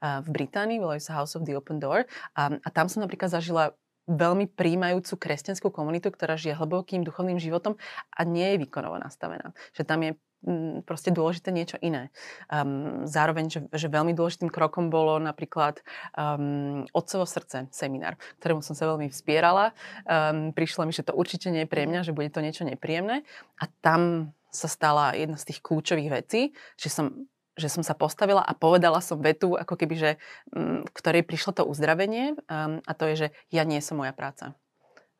uh, 0.00 0.24
v 0.24 0.28
Británii, 0.32 0.80
volajú 0.80 1.00
sa 1.04 1.20
House 1.20 1.36
of 1.36 1.44
the 1.44 1.56
Open 1.56 1.78
Door. 1.80 2.08
A, 2.36 2.56
a 2.56 2.68
tam 2.72 2.88
som 2.88 3.04
napríklad 3.04 3.32
zažila 3.32 3.76
veľmi 4.04 4.52
príjmajúcu 4.52 5.16
kresťanskú 5.16 5.72
komunitu, 5.72 6.12
ktorá 6.12 6.36
žije 6.36 6.56
hlbokým 6.60 7.04
duchovným 7.04 7.40
životom 7.40 7.80
a 8.12 8.20
nie 8.24 8.44
je 8.54 8.60
výkonovo 8.60 9.00
nastavená. 9.00 9.56
Že 9.72 9.82
tam 9.88 10.00
je 10.04 10.10
mm, 10.44 10.84
proste 10.84 11.08
dôležité 11.08 11.48
niečo 11.48 11.80
iné. 11.80 12.12
Um, 12.52 13.08
zároveň, 13.08 13.48
že, 13.48 13.60
že 13.72 13.88
veľmi 13.88 14.12
dôležitým 14.12 14.52
krokom 14.52 14.92
bolo 14.92 15.16
napríklad 15.16 15.80
um, 16.12 16.84
Otcovo 16.92 17.24
srdce 17.24 17.72
seminár, 17.72 18.20
ktorému 18.44 18.60
som 18.60 18.76
sa 18.76 18.84
veľmi 18.92 19.08
vzpierala. 19.08 19.72
Um, 20.04 20.52
prišlo 20.52 20.84
mi, 20.84 20.92
že 20.92 21.08
to 21.08 21.16
určite 21.16 21.48
nie 21.48 21.64
je 21.64 21.72
pre 21.72 21.88
mňa, 21.88 22.04
že 22.04 22.12
bude 22.12 22.28
to 22.28 22.44
niečo 22.44 22.68
nepríjemné. 22.68 23.24
A 23.56 23.64
tam 23.80 24.32
sa 24.54 24.70
stala 24.70 25.12
jedna 25.18 25.34
z 25.34 25.50
tých 25.50 25.60
kľúčových 25.60 26.10
vecí, 26.22 26.54
že 26.78 26.88
som 26.88 27.26
že 27.54 27.70
som 27.70 27.86
sa 27.86 27.94
postavila 27.94 28.42
a 28.42 28.50
povedala 28.50 28.98
som 28.98 29.22
vetu, 29.22 29.54
ako 29.54 29.78
keby, 29.78 29.94
že, 29.94 30.10
mm, 30.50 30.90
v 30.90 30.92
ktorej 30.98 31.22
prišlo 31.22 31.54
to 31.54 31.62
uzdravenie 31.62 32.34
um, 32.50 32.82
a 32.82 32.92
to 32.98 33.06
je, 33.14 33.14
že 33.14 33.28
ja 33.54 33.62
nie 33.62 33.78
som 33.78 34.02
moja 34.02 34.10
práca. 34.10 34.58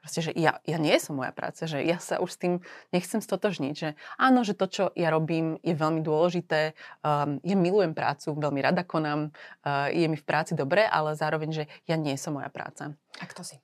Proste, 0.03 0.21
že 0.21 0.33
ja, 0.37 0.61
ja 0.69 0.77
nie 0.77 0.93
som 1.01 1.17
moja 1.17 1.33
práca, 1.33 1.65
že 1.65 1.81
ja 1.81 1.97
sa 1.97 2.21
už 2.21 2.29
s 2.29 2.41
tým 2.43 2.55
nechcem 2.93 3.25
stotožniť, 3.25 3.73
že 3.73 3.89
áno, 4.21 4.45
že 4.45 4.53
to, 4.53 4.69
čo 4.69 4.85
ja 4.93 5.09
robím, 5.09 5.57
je 5.65 5.73
veľmi 5.73 6.05
dôležité, 6.05 6.77
um, 7.01 7.41
ja 7.41 7.57
milujem 7.57 7.97
prácu, 7.97 8.37
veľmi 8.37 8.61
rada 8.61 8.85
konám, 8.85 9.33
uh, 9.65 9.89
je 9.89 10.05
mi 10.05 10.19
v 10.19 10.27
práci 10.27 10.53
dobre, 10.53 10.85
ale 10.85 11.17
zároveň, 11.17 11.51
že 11.55 11.65
ja 11.89 11.97
nie 11.97 12.19
som 12.21 12.37
moja 12.37 12.53
práca. 12.53 12.93
A 13.17 13.25
kto 13.25 13.47
si? 13.47 13.57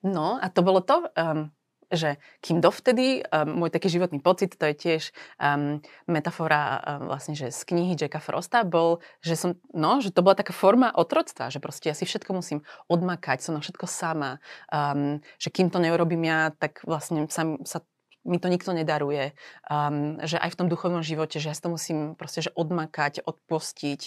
No 0.00 0.38
a 0.38 0.46
to 0.48 0.62
bolo 0.62 0.80
to, 0.80 1.04
um, 1.18 1.50
že 1.88 2.20
kým 2.44 2.60
dovtedy, 2.60 3.24
um, 3.28 3.64
môj 3.64 3.72
taký 3.72 3.88
životný 3.88 4.20
pocit, 4.20 4.56
to 4.56 4.64
je 4.70 4.74
tiež 4.76 5.02
um, 5.40 5.80
metafora 6.04 6.80
um, 6.80 7.08
vlastne, 7.08 7.32
že 7.32 7.48
z 7.48 7.60
knihy 7.64 7.96
Jacka 7.96 8.20
Frosta 8.20 8.64
bol, 8.64 9.00
že 9.24 9.34
som, 9.34 9.56
no, 9.72 10.04
že 10.04 10.12
to 10.12 10.20
bola 10.20 10.36
taká 10.36 10.52
forma 10.52 10.92
otroctva, 10.92 11.48
že 11.48 11.60
proste 11.60 11.88
ja 11.88 11.96
si 11.96 12.04
všetko 12.04 12.30
musím 12.36 12.60
odmakať, 12.92 13.40
som 13.40 13.56
na 13.56 13.64
všetko 13.64 13.88
sama, 13.88 14.40
um, 14.68 15.20
že 15.40 15.48
kým 15.48 15.72
to 15.72 15.80
neurobím 15.80 16.28
ja, 16.28 16.52
tak 16.52 16.84
vlastne 16.84 17.24
sa, 17.32 17.56
sa 17.64 17.80
mi 18.24 18.38
to 18.42 18.50
nikto 18.50 18.74
nedaruje. 18.74 19.36
Um, 19.70 20.18
že 20.22 20.38
aj 20.38 20.54
v 20.54 20.58
tom 20.58 20.68
duchovnom 20.68 21.02
živote, 21.06 21.38
že 21.38 21.50
ja 21.50 21.54
si 21.54 21.62
to 21.62 21.70
musím 21.70 22.18
proste 22.18 22.42
že 22.44 22.50
odmakať, 22.54 23.22
odpostiť, 23.22 24.00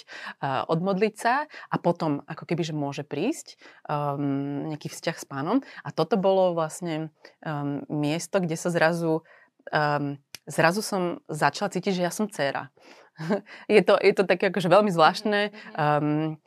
uh, 0.44 0.68
odmodliť 0.68 1.14
sa 1.16 1.46
a 1.48 1.76
potom 1.80 2.24
ako 2.28 2.44
keby, 2.48 2.64
že 2.68 2.74
môže 2.76 3.04
prísť 3.04 3.56
um, 3.88 4.72
nejaký 4.72 4.92
vzťah 4.92 5.18
s 5.18 5.26
pánom. 5.26 5.64
A 5.82 5.90
toto 5.96 6.20
bolo 6.20 6.52
vlastne 6.58 7.14
um, 7.46 7.84
miesto, 7.88 8.44
kde 8.44 8.60
sa 8.60 8.74
zrazu 8.74 9.24
um, 9.70 10.18
zrazu 10.50 10.82
som 10.82 11.22
začala 11.30 11.70
cítiť, 11.70 12.02
že 12.02 12.06
ja 12.06 12.12
som 12.14 12.26
dcéra. 12.26 12.74
je, 13.72 13.82
to, 13.86 13.96
je 14.02 14.14
to 14.16 14.24
také 14.26 14.50
akože 14.50 14.70
veľmi 14.72 14.90
zvláštne. 14.90 15.54
Um, 15.78 16.42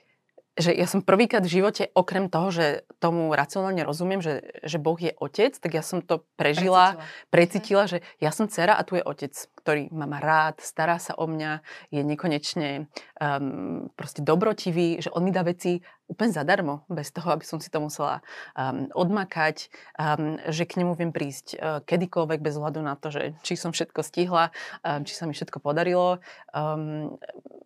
že 0.54 0.70
ja 0.70 0.86
som 0.86 1.02
prvýkrát 1.02 1.42
v 1.42 1.60
živote, 1.60 1.90
okrem 1.98 2.30
toho, 2.30 2.54
že 2.54 2.66
tomu 3.02 3.34
racionálne 3.34 3.82
rozumiem, 3.82 4.22
že, 4.22 4.42
že 4.62 4.78
Boh 4.78 4.94
je 4.94 5.10
otec, 5.18 5.50
tak 5.58 5.74
ja 5.74 5.82
som 5.82 5.98
to 5.98 6.22
prežila, 6.38 7.02
precítila, 7.34 7.34
precítila 7.34 7.82
že 7.90 7.98
ja 8.22 8.30
som 8.30 8.46
dcera 8.46 8.78
a 8.78 8.86
tu 8.86 8.94
je 8.94 9.02
otec, 9.02 9.34
ktorý 9.58 9.90
ma 9.90 10.06
má 10.06 10.22
rád, 10.22 10.62
stará 10.62 11.02
sa 11.02 11.18
o 11.18 11.26
mňa, 11.26 11.58
je 11.90 12.00
nekonečne 12.06 12.86
um, 13.18 13.90
proste 13.98 14.22
dobrotivý, 14.22 15.02
že 15.02 15.10
on 15.10 15.26
mi 15.26 15.34
dá 15.34 15.42
veci 15.42 15.82
úplne 16.08 16.32
zadarmo, 16.32 16.84
bez 16.92 17.10
toho, 17.10 17.32
aby 17.32 17.44
som 17.44 17.58
si 17.58 17.72
to 17.72 17.80
musela 17.80 18.20
um, 18.54 18.92
odmakať, 18.92 19.72
um, 19.96 20.36
že 20.52 20.68
k 20.68 20.84
nemu 20.84 20.92
viem 20.96 21.10
prísť 21.10 21.46
uh, 21.56 21.80
kedykoľvek 21.84 22.40
bez 22.44 22.54
hľadu 22.60 22.80
na 22.84 22.94
to, 22.94 23.08
že 23.08 23.36
či 23.40 23.56
som 23.56 23.72
všetko 23.72 24.00
stihla, 24.04 24.52
um, 24.84 25.02
či 25.02 25.16
sa 25.16 25.24
mi 25.24 25.32
všetko 25.32 25.64
podarilo. 25.64 26.20
Um, 26.52 27.16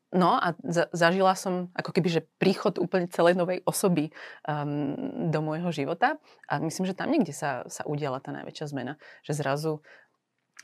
No 0.08 0.40
a 0.40 0.56
za, 0.64 0.88
zažila 0.88 1.36
som 1.36 1.68
ako 1.76 1.92
keby, 1.92 2.08
že 2.08 2.24
príchod 2.40 2.80
úplne 2.80 3.12
celej 3.12 3.36
novej 3.36 3.60
osoby 3.68 4.08
um, 4.48 4.96
do 5.28 5.44
môjho 5.44 5.68
života 5.68 6.16
a 6.48 6.56
myslím, 6.64 6.88
že 6.88 6.96
tam 6.96 7.12
niekde 7.12 7.36
sa, 7.36 7.68
sa 7.68 7.84
udiala 7.84 8.16
tá 8.16 8.32
najväčšia 8.32 8.72
zmena. 8.72 8.96
Že 9.20 9.32
zrazu, 9.36 9.72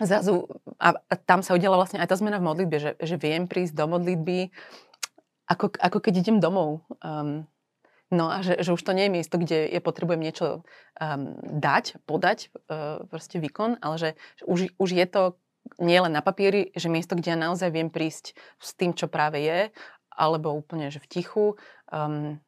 zrazu 0.01 0.49
a, 0.81 0.97
tam 1.29 1.45
sa 1.45 1.53
udiala 1.53 1.77
vlastne 1.77 2.01
aj 2.01 2.09
tá 2.09 2.17
zmena 2.17 2.41
v 2.41 2.49
modlitbe, 2.49 2.77
že, 2.81 2.91
že 3.05 3.21
viem 3.21 3.45
prísť 3.45 3.77
do 3.77 3.85
modlitby 3.85 4.49
ako, 5.45 5.77
ako 5.77 5.99
keď 6.01 6.25
idem 6.25 6.41
domov. 6.41 6.81
Um, 7.05 7.45
No 8.15 8.31
a 8.31 8.47
že, 8.47 8.63
že 8.63 8.71
už 8.71 8.83
to 8.87 8.95
nie 8.95 9.11
je 9.11 9.15
miesto, 9.19 9.37
kde 9.43 9.67
ja 9.67 9.83
potrebujem 9.83 10.23
niečo 10.23 10.63
um, 11.03 11.35
dať, 11.43 11.99
podať, 12.07 12.55
uh, 12.71 13.03
proste 13.11 13.43
výkon, 13.43 13.83
ale 13.83 13.95
že, 13.99 14.11
že 14.39 14.45
už, 14.47 14.59
už 14.79 14.91
je 14.95 15.07
to 15.11 15.23
nie 15.83 15.99
len 15.99 16.15
na 16.15 16.23
papieri, 16.23 16.71
že 16.79 16.93
miesto, 16.93 17.19
kde 17.19 17.35
ja 17.35 17.39
naozaj 17.41 17.75
viem 17.75 17.91
prísť 17.91 18.39
s 18.63 18.71
tým, 18.79 18.95
čo 18.95 19.11
práve 19.11 19.43
je, 19.43 19.75
alebo 20.15 20.55
úplne, 20.55 20.95
že 20.95 21.03
v 21.03 21.11
tichu 21.11 21.47
um, 21.91 22.39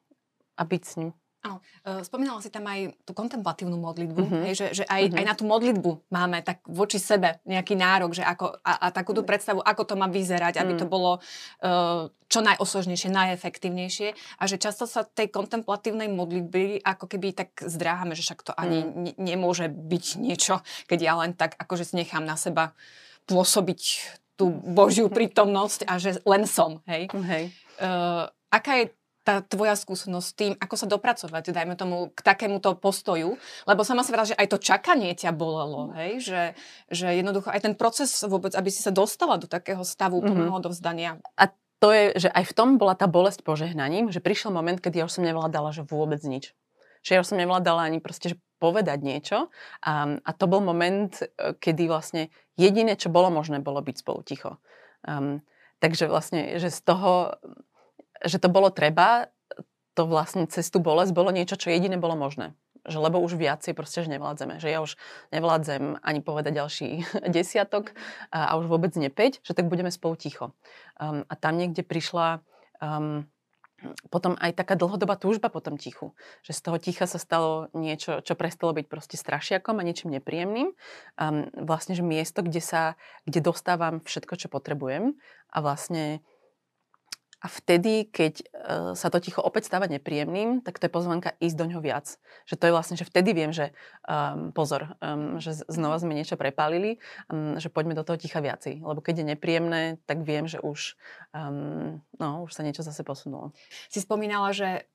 a 0.55 0.63
byť 0.63 0.81
s 0.87 0.93
ním. 1.03 1.11
Áno, 1.47 1.63
e, 1.87 2.03
spomínala 2.03 2.43
si 2.43 2.51
tam 2.51 2.67
aj 2.67 2.91
tú 3.07 3.15
kontemplatívnu 3.15 3.79
modlitbu, 3.79 4.19
mm-hmm. 4.19 4.43
hej, 4.51 4.53
že, 4.53 4.67
že 4.75 4.83
aj, 4.83 5.01
mm-hmm. 5.07 5.19
aj 5.19 5.25
na 5.25 5.33
tú 5.39 5.43
modlitbu 5.47 5.91
máme 6.11 6.43
tak 6.43 6.59
voči 6.67 6.99
sebe 6.99 7.39
nejaký 7.47 7.79
nárok, 7.79 8.19
že 8.19 8.23
ako, 8.27 8.59
a, 8.59 8.73
a 8.83 8.87
takúto 8.91 9.23
predstavu, 9.23 9.63
ako 9.63 9.81
to 9.87 9.95
má 9.95 10.11
vyzerať, 10.11 10.59
mm. 10.59 10.61
aby 10.61 10.73
to 10.75 10.85
mm. 10.85 10.91
bolo 10.91 11.11
uh, 11.17 12.11
čo 12.27 12.39
najosložnejšie, 12.43 13.07
najefektívnejšie 13.07 14.07
a 14.37 14.43
že 14.43 14.59
často 14.59 14.83
sa 14.83 15.07
tej 15.07 15.31
kontemplatívnej 15.31 16.11
modlitby 16.11 16.83
ako 16.83 17.07
keby 17.07 17.31
tak 17.31 17.55
zdráhame, 17.63 18.19
že 18.19 18.27
však 18.27 18.43
to 18.43 18.51
ani 18.51 18.83
mm. 18.83 18.91
ne, 18.91 19.13
nemôže 19.15 19.71
byť 19.71 20.05
niečo, 20.19 20.59
keď 20.91 20.99
ja 20.99 21.13
len 21.23 21.31
tak 21.31 21.55
akože 21.55 21.95
nechám 21.95 22.27
na 22.27 22.35
seba 22.35 22.75
pôsobiť 23.31 23.81
tú 24.37 24.51
Božiu 24.53 25.09
prítomnosť 25.09 25.89
a 25.89 25.97
že 25.97 26.21
len 26.23 26.45
som, 26.45 26.83
hej. 26.85 27.09
hej. 27.09 27.49
Uh, 27.81 28.29
aká 28.53 28.85
je 28.85 28.85
tá 29.27 29.43
tvoja 29.43 29.75
skúsenosť 29.75 30.23
s 30.23 30.37
tým, 30.39 30.53
ako 30.55 30.75
sa 30.79 30.87
dopracovať, 30.87 31.51
dajme 31.51 31.75
tomu, 31.75 32.15
k 32.15 32.19
takémuto 32.23 32.79
postoju, 32.79 33.35
lebo 33.67 33.83
sama 33.83 34.07
sa 34.07 34.15
vrala, 34.15 34.31
že 34.31 34.39
aj 34.39 34.47
to 34.55 34.63
čakanie 34.63 35.11
ťa 35.11 35.35
bolelo, 35.35 35.91
hej, 35.99 36.23
že, 36.23 36.43
že 36.87 37.11
jednoducho 37.11 37.51
aj 37.51 37.67
ten 37.67 37.75
proces 37.75 38.23
vôbec, 38.23 38.55
aby 38.55 38.71
si 38.71 38.79
sa 38.79 38.95
dostala 38.95 39.35
do 39.35 39.51
takého 39.51 39.83
stavu 39.83 40.23
mm-hmm. 40.23 40.31
plného 40.31 40.55
odovzdania. 40.55 41.11
A 41.35 41.51
to 41.83 41.91
je, 41.91 42.27
že 42.27 42.29
aj 42.31 42.43
v 42.47 42.55
tom 42.55 42.69
bola 42.79 42.95
tá 42.95 43.05
bolesť 43.05 43.43
požehnaním, 43.43 44.15
že 44.15 44.23
prišiel 44.23 44.55
moment, 44.55 44.79
kedy 44.79 45.03
ja 45.03 45.05
už 45.05 45.19
som 45.19 45.27
nevládala, 45.27 45.75
že 45.75 45.83
vôbec 45.83 46.23
nič. 46.23 46.55
Že 47.03 47.11
ja 47.11 47.21
už 47.21 47.29
som 47.35 47.37
nevládala 47.37 47.85
ani 47.85 47.99
proste, 47.99 48.33
že 48.33 48.37
povedať 48.57 49.05
niečo. 49.05 49.53
A, 49.85 50.17
a 50.17 50.31
to 50.33 50.49
bol 50.49 50.65
moment, 50.65 51.13
e, 51.21 51.53
kedy 51.53 51.85
vlastne 51.85 52.33
jediné, 52.57 52.97
čo 52.97 53.13
bolo 53.13 53.29
možné, 53.29 53.61
bolo 53.61 53.85
byť 53.85 53.95
spolu 54.01 54.25
ticho. 54.25 54.57
Um, 55.05 55.45
takže 55.77 56.09
vlastne, 56.09 56.57
že 56.57 56.73
z 56.73 56.81
toho, 56.81 57.37
že 58.25 58.37
to 58.41 58.49
bolo 58.49 58.73
treba, 58.73 59.29
to 59.97 60.05
vlastne 60.05 60.45
cez 60.45 60.69
tú 60.69 60.77
bolesť 60.77 61.11
bolo 61.13 61.33
niečo, 61.33 61.57
čo 61.57 61.73
jediné 61.73 61.97
bolo 61.97 62.13
možné. 62.13 62.53
Že 62.87 63.03
lebo 63.09 63.19
už 63.19 63.35
viacej 63.35 63.73
proste, 63.75 64.05
že 64.05 64.13
nevládzeme. 64.13 64.61
Že 64.61 64.69
ja 64.69 64.79
už 64.79 64.95
nevládzem 65.33 65.99
ani 65.99 66.21
povedať 66.21 66.53
ďalší 66.55 66.87
desiatok 67.35 67.97
a, 68.29 68.53
a 68.53 68.61
už 68.61 68.69
vôbec 68.69 68.93
nie 68.95 69.09
5, 69.09 69.41
že 69.41 69.53
tak 69.57 69.67
budeme 69.67 69.89
spolu 69.89 70.15
ticho. 70.15 70.53
Um, 71.01 71.25
a 71.27 71.33
tam 71.35 71.57
niekde 71.57 71.81
prišla 71.81 72.45
um, 72.79 73.25
potom 74.09 74.33
aj 74.41 74.57
taká 74.57 74.73
dlhodobá 74.73 75.21
túžba 75.21 75.53
po 75.53 75.61
tom 75.61 75.77
tichu. 75.77 76.17
Že 76.41 76.53
z 76.53 76.61
toho 76.61 76.77
ticha 76.81 77.05
sa 77.05 77.21
stalo 77.21 77.69
niečo, 77.77 78.25
čo 78.25 78.33
prestalo 78.33 78.73
byť 78.73 78.85
proste 78.89 79.21
strašiakom 79.21 79.77
a 79.77 79.85
niečím 79.85 80.09
nepríjemným. 80.17 80.73
Um, 81.17 81.49
vlastne, 81.53 81.93
že 81.93 82.01
miesto, 82.01 82.41
kde, 82.41 82.61
sa, 82.61 82.97
kde 83.29 83.41
dostávam 83.45 84.01
všetko, 84.01 84.33
čo 84.33 84.47
potrebujem 84.49 85.13
a 85.53 85.57
vlastne 85.61 86.25
a 87.37 87.47
vtedy, 87.47 88.09
keď 88.09 88.33
uh, 88.41 88.91
sa 88.97 89.13
to 89.13 89.21
ticho 89.21 89.45
opäť 89.45 89.69
stáva 89.69 89.85
nepríjemným, 89.85 90.65
tak 90.65 90.81
to 90.81 90.89
je 90.89 90.95
pozvanka 90.95 91.37
ísť 91.37 91.55
do 91.57 91.65
ňoho 91.69 91.85
viac. 91.85 92.17
Že 92.49 92.55
to 92.57 92.63
je 92.65 92.73
vlastne, 92.73 92.95
že 92.97 93.05
vtedy 93.05 93.37
viem, 93.37 93.53
že 93.53 93.77
um, 94.09 94.49
pozor, 94.49 94.97
um, 95.05 95.37
že 95.37 95.53
znova 95.69 96.01
sme 96.01 96.17
niečo 96.17 96.33
prepálili, 96.33 96.97
um, 97.29 97.61
že 97.61 97.69
poďme 97.69 97.93
do 97.93 98.01
toho 98.01 98.17
ticha 98.17 98.41
viacej. 98.41 98.81
Lebo 98.81 99.05
keď 99.05 99.21
je 99.21 99.29
nepríjemné, 99.37 100.01
tak 100.09 100.25
viem, 100.25 100.49
že 100.49 100.57
už, 100.57 100.97
um, 101.37 102.01
no, 102.17 102.49
už 102.49 102.57
sa 102.57 102.65
niečo 102.65 102.81
zase 102.81 103.05
posunulo. 103.05 103.53
Si 103.93 104.01
spomínala, 104.01 104.49
že 104.49 104.89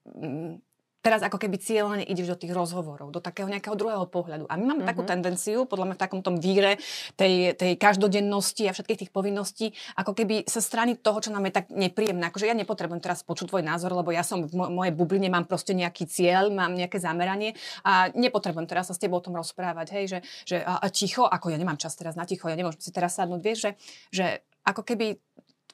teraz 1.02 1.21
ako 1.26 1.37
keby 1.37 1.59
cieľene 1.59 2.04
ideš 2.06 2.32
do 2.32 2.37
tých 2.38 2.54
rozhovorov, 2.54 3.11
do 3.11 3.18
takého 3.18 3.50
nejakého 3.50 3.75
druhého 3.75 4.06
pohľadu. 4.06 4.47
A 4.47 4.54
my 4.54 4.62
máme 4.62 4.87
mm-hmm. 4.87 4.90
takú 4.94 5.02
mhm. 5.02 5.11
tendenciu, 5.11 5.59
podľa 5.66 5.92
mňa 5.92 5.97
v 5.99 6.02
takom 6.06 6.21
tom 6.23 6.38
víre 6.38 6.78
tej, 7.18 7.59
tej 7.59 7.75
každodennosti 7.76 8.71
a 8.71 8.73
všetkých 8.73 9.00
tých 9.06 9.12
povinností, 9.12 9.75
ako 9.99 10.14
keby 10.14 10.47
sa 10.47 10.62
strany 10.62 10.94
toho, 10.97 11.18
čo 11.18 11.35
nám 11.35 11.50
je 11.50 11.59
tak 11.59 11.66
nepríjemné. 11.75 12.30
Akože 12.30 12.47
ja 12.47 12.54
nepotrebujem 12.54 13.02
teraz 13.02 13.26
počuť 13.26 13.50
tvoj 13.50 13.66
názor, 13.66 13.92
lebo 13.99 14.14
ja 14.14 14.23
som 14.23 14.47
v 14.47 14.54
mojej 14.54 14.94
bubline, 14.94 15.26
mám 15.26 15.50
proste 15.50 15.75
nejaký 15.75 16.06
cieľ, 16.06 16.54
mám 16.54 16.78
nejaké 16.78 17.02
zameranie 17.02 17.59
a 17.82 18.09
nepotrebujem 18.14 18.71
teraz 18.71 18.88
sa 18.88 18.94
s 18.94 19.02
tebou 19.02 19.18
o 19.18 19.25
tom 19.25 19.35
rozprávať. 19.35 19.87
Hej, 19.99 20.04
že, 20.06 20.18
že 20.47 20.56
a, 20.62 20.78
a 20.78 20.87
ticho, 20.87 21.26
ako 21.26 21.50
ja 21.50 21.59
nemám 21.59 21.76
čas 21.76 21.99
teraz 21.99 22.14
na 22.14 22.23
ticho, 22.23 22.47
ja 22.47 22.54
nemôžem 22.54 22.78
si 22.78 22.94
teraz 22.94 23.18
sadnúť, 23.18 23.40
vieš, 23.42 23.59
že, 23.59 23.71
že 24.14 24.26
ako 24.62 24.87
keby 24.87 25.18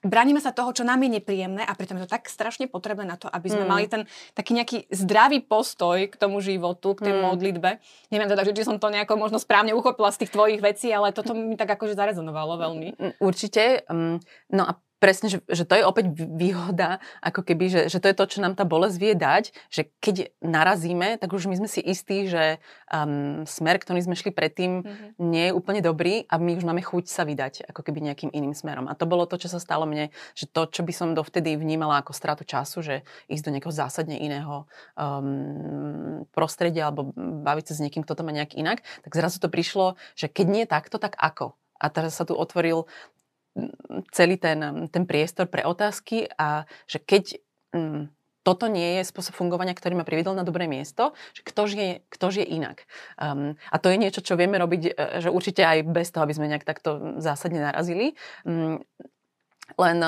Bránime 0.06 0.38
sa 0.38 0.54
toho, 0.54 0.70
čo 0.70 0.86
nám 0.86 1.02
je 1.02 1.18
nepríjemné 1.18 1.66
a 1.66 1.74
pritom 1.74 1.98
je 1.98 2.06
to 2.06 2.14
tak 2.14 2.30
strašne 2.30 2.70
potrebné 2.70 3.02
na 3.02 3.18
to, 3.18 3.26
aby 3.26 3.50
sme 3.50 3.64
mm. 3.66 3.70
mali 3.70 3.84
ten 3.90 4.06
taký 4.32 4.54
nejaký 4.54 4.78
zdravý 4.94 5.42
postoj 5.42 6.06
k 6.06 6.14
tomu 6.14 6.38
životu, 6.38 6.94
k 6.94 7.10
tej 7.10 7.14
mm. 7.18 7.22
modlitbe. 7.26 7.70
Neviem 8.14 8.30
teda, 8.30 8.46
či 8.46 8.62
som 8.62 8.78
to 8.78 8.94
nejako 8.94 9.18
možno 9.18 9.42
správne 9.42 9.74
uchopila 9.74 10.14
z 10.14 10.22
tých 10.22 10.34
tvojich 10.34 10.62
vecí, 10.62 10.94
ale 10.94 11.10
toto 11.10 11.34
mi 11.34 11.58
tak 11.58 11.74
akože 11.74 11.98
zarezonovalo 11.98 12.62
veľmi. 12.62 12.88
Mm, 12.94 13.14
určite. 13.18 13.82
Um, 13.90 14.22
no 14.54 14.70
a 14.70 14.78
presne, 14.98 15.30
že, 15.30 15.38
že 15.46 15.64
to 15.64 15.78
je 15.78 15.86
opäť 15.86 16.10
výhoda, 16.14 16.98
ako 17.22 17.46
keby, 17.46 17.70
že, 17.70 17.80
že 17.86 17.98
to 18.02 18.10
je 18.10 18.18
to, 18.18 18.24
čo 18.26 18.38
nám 18.42 18.58
tá 18.58 18.66
bolesť 18.66 18.96
vie 18.98 19.14
dať, 19.14 19.54
že 19.70 19.90
keď 20.02 20.34
narazíme, 20.42 21.16
tak 21.22 21.30
už 21.30 21.46
my 21.46 21.54
sme 21.58 21.68
si 21.70 21.80
istí, 21.80 22.26
že 22.26 22.58
um, 22.90 23.46
smer, 23.46 23.78
ktorý 23.78 24.02
sme 24.02 24.18
šli 24.18 24.34
predtým, 24.34 24.82
mm-hmm. 24.82 25.10
nie 25.22 25.50
je 25.50 25.56
úplne 25.56 25.80
dobrý 25.80 26.26
a 26.26 26.36
my 26.36 26.58
už 26.58 26.66
máme 26.66 26.82
chuť 26.82 27.06
sa 27.06 27.22
vydať 27.22 27.70
ako 27.70 27.80
keby 27.86 28.10
nejakým 28.10 28.30
iným 28.34 28.52
smerom. 28.52 28.90
A 28.90 28.98
to 28.98 29.06
bolo 29.06 29.24
to, 29.24 29.38
čo 29.38 29.46
sa 29.46 29.62
stalo 29.62 29.86
mne, 29.86 30.10
že 30.34 30.50
to, 30.50 30.66
čo 30.66 30.82
by 30.82 30.92
som 30.92 31.14
dovtedy 31.14 31.54
vnímala 31.54 32.02
ako 32.02 32.12
stratu 32.12 32.42
času, 32.42 32.82
že 32.82 32.94
ísť 33.30 33.44
do 33.46 33.52
nejakého 33.54 33.74
zásadne 33.74 34.18
iného 34.18 34.66
um, 34.98 36.26
prostredia 36.34 36.90
alebo 36.90 37.14
baviť 37.16 37.64
sa 37.70 37.74
s 37.78 37.82
niekým, 37.86 38.02
kto 38.02 38.18
to 38.18 38.26
má 38.26 38.34
nejak 38.34 38.58
inak, 38.58 38.82
tak 39.06 39.14
zrazu 39.14 39.38
to 39.38 39.46
prišlo, 39.46 39.94
že 40.18 40.26
keď 40.26 40.46
nie 40.50 40.64
takto, 40.66 40.98
tak 40.98 41.14
ako? 41.14 41.54
A 41.78 41.86
teraz 41.94 42.18
sa 42.18 42.26
tu 42.26 42.34
otvoril 42.34 42.90
celý 44.14 44.36
ten, 44.38 44.88
ten 44.88 45.04
priestor 45.04 45.50
pre 45.50 45.66
otázky 45.66 46.30
a 46.38 46.64
že 46.86 47.02
keď 47.02 47.24
mm, 47.74 48.12
toto 48.46 48.64
nie 48.64 48.96
je 48.96 49.08
spôsob 49.12 49.36
fungovania, 49.36 49.76
ktorý 49.76 49.92
ma 49.92 50.08
priviedol 50.08 50.32
na 50.32 50.46
dobré 50.46 50.64
miesto, 50.64 51.12
že 51.36 51.44
kto 51.44 51.68
žije, 51.68 51.92
kto 52.08 52.26
žije 52.32 52.46
inak. 52.48 52.88
Um, 53.20 53.60
a 53.68 53.76
to 53.76 53.92
je 53.92 54.00
niečo, 54.00 54.24
čo 54.24 54.40
vieme 54.40 54.56
robiť, 54.56 54.82
e, 54.88 54.90
že 55.20 55.28
určite 55.28 55.60
aj 55.68 55.84
bez 55.84 56.08
toho, 56.08 56.24
aby 56.24 56.32
sme 56.32 56.48
nejak 56.48 56.64
takto 56.64 57.20
zásadne 57.20 57.60
narazili. 57.60 58.16
Um, 58.48 58.80
len, 59.76 60.00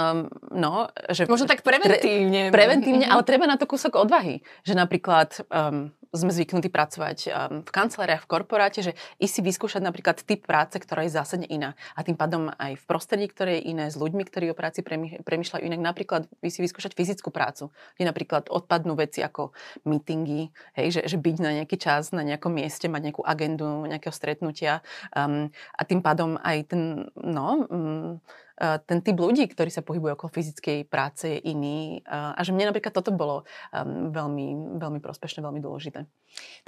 no, 0.56 0.88
že... 1.12 1.28
Možno 1.28 1.44
tak 1.44 1.60
preventívne. 1.60 2.48
Tre, 2.48 2.54
preventívne, 2.54 3.04
ale 3.12 3.28
treba 3.28 3.44
na 3.44 3.60
to 3.60 3.68
kúsok 3.68 4.00
odvahy. 4.00 4.40
Že 4.64 4.72
napríklad 4.72 5.44
um, 5.52 5.92
sme 6.10 6.34
zvyknutí 6.34 6.74
pracovať 6.74 7.18
um, 7.26 7.30
v 7.62 7.70
kanceláriách, 7.70 8.26
v 8.26 8.30
korporáte, 8.30 8.80
že 8.82 8.92
i 9.22 9.30
si 9.30 9.38
vyskúšať 9.40 9.78
napríklad 9.78 10.18
typ 10.26 10.42
práce, 10.42 10.74
ktorá 10.82 11.06
je 11.06 11.14
zásadne 11.14 11.46
iná. 11.46 11.78
A 11.94 12.02
tým 12.02 12.18
pádom 12.18 12.50
aj 12.58 12.82
v 12.82 12.84
prostredí, 12.84 13.30
ktoré 13.30 13.62
je 13.62 13.70
iné, 13.70 13.86
s 13.86 13.94
ľuďmi, 13.94 14.26
ktorí 14.26 14.50
o 14.50 14.58
práci 14.58 14.82
premýšľajú 15.22 15.62
inak. 15.62 15.80
Napríklad 15.80 16.26
vy 16.42 16.50
si 16.50 16.66
vyskúšať 16.66 16.98
fyzickú 16.98 17.30
prácu, 17.30 17.70
kde 17.94 18.04
napríklad 18.10 18.50
odpadnú 18.50 18.98
veci 18.98 19.22
ako 19.22 19.54
meetingy, 19.86 20.50
hej, 20.74 20.98
že, 20.98 21.00
že 21.06 21.16
byť 21.16 21.36
na 21.38 21.50
nejaký 21.62 21.78
čas, 21.78 22.10
na 22.10 22.26
nejakom 22.26 22.50
mieste, 22.50 22.90
mať 22.90 23.02
nejakú 23.10 23.22
agendu, 23.22 23.86
nejakého 23.86 24.14
stretnutia. 24.14 24.82
Um, 25.14 25.54
a 25.78 25.82
tým 25.86 26.02
pádom 26.02 26.34
aj 26.42 26.74
ten, 26.74 27.06
no, 27.14 27.70
um, 27.70 28.18
ten 28.60 29.00
typ 29.00 29.16
ľudí, 29.16 29.48
ktorí 29.48 29.72
sa 29.72 29.80
pohybujú 29.80 30.20
okolo 30.20 30.28
fyzickej 30.28 30.84
práce 30.84 31.24
je 31.24 31.40
iný 31.48 32.04
a 32.04 32.36
že 32.44 32.52
mne 32.52 32.68
napríklad 32.68 32.92
toto 32.92 33.08
bolo 33.08 33.48
um, 33.72 34.12
veľmi, 34.12 34.76
veľmi 34.76 35.00
prospešné, 35.00 35.40
veľmi 35.40 35.64
dôležité. 35.64 36.04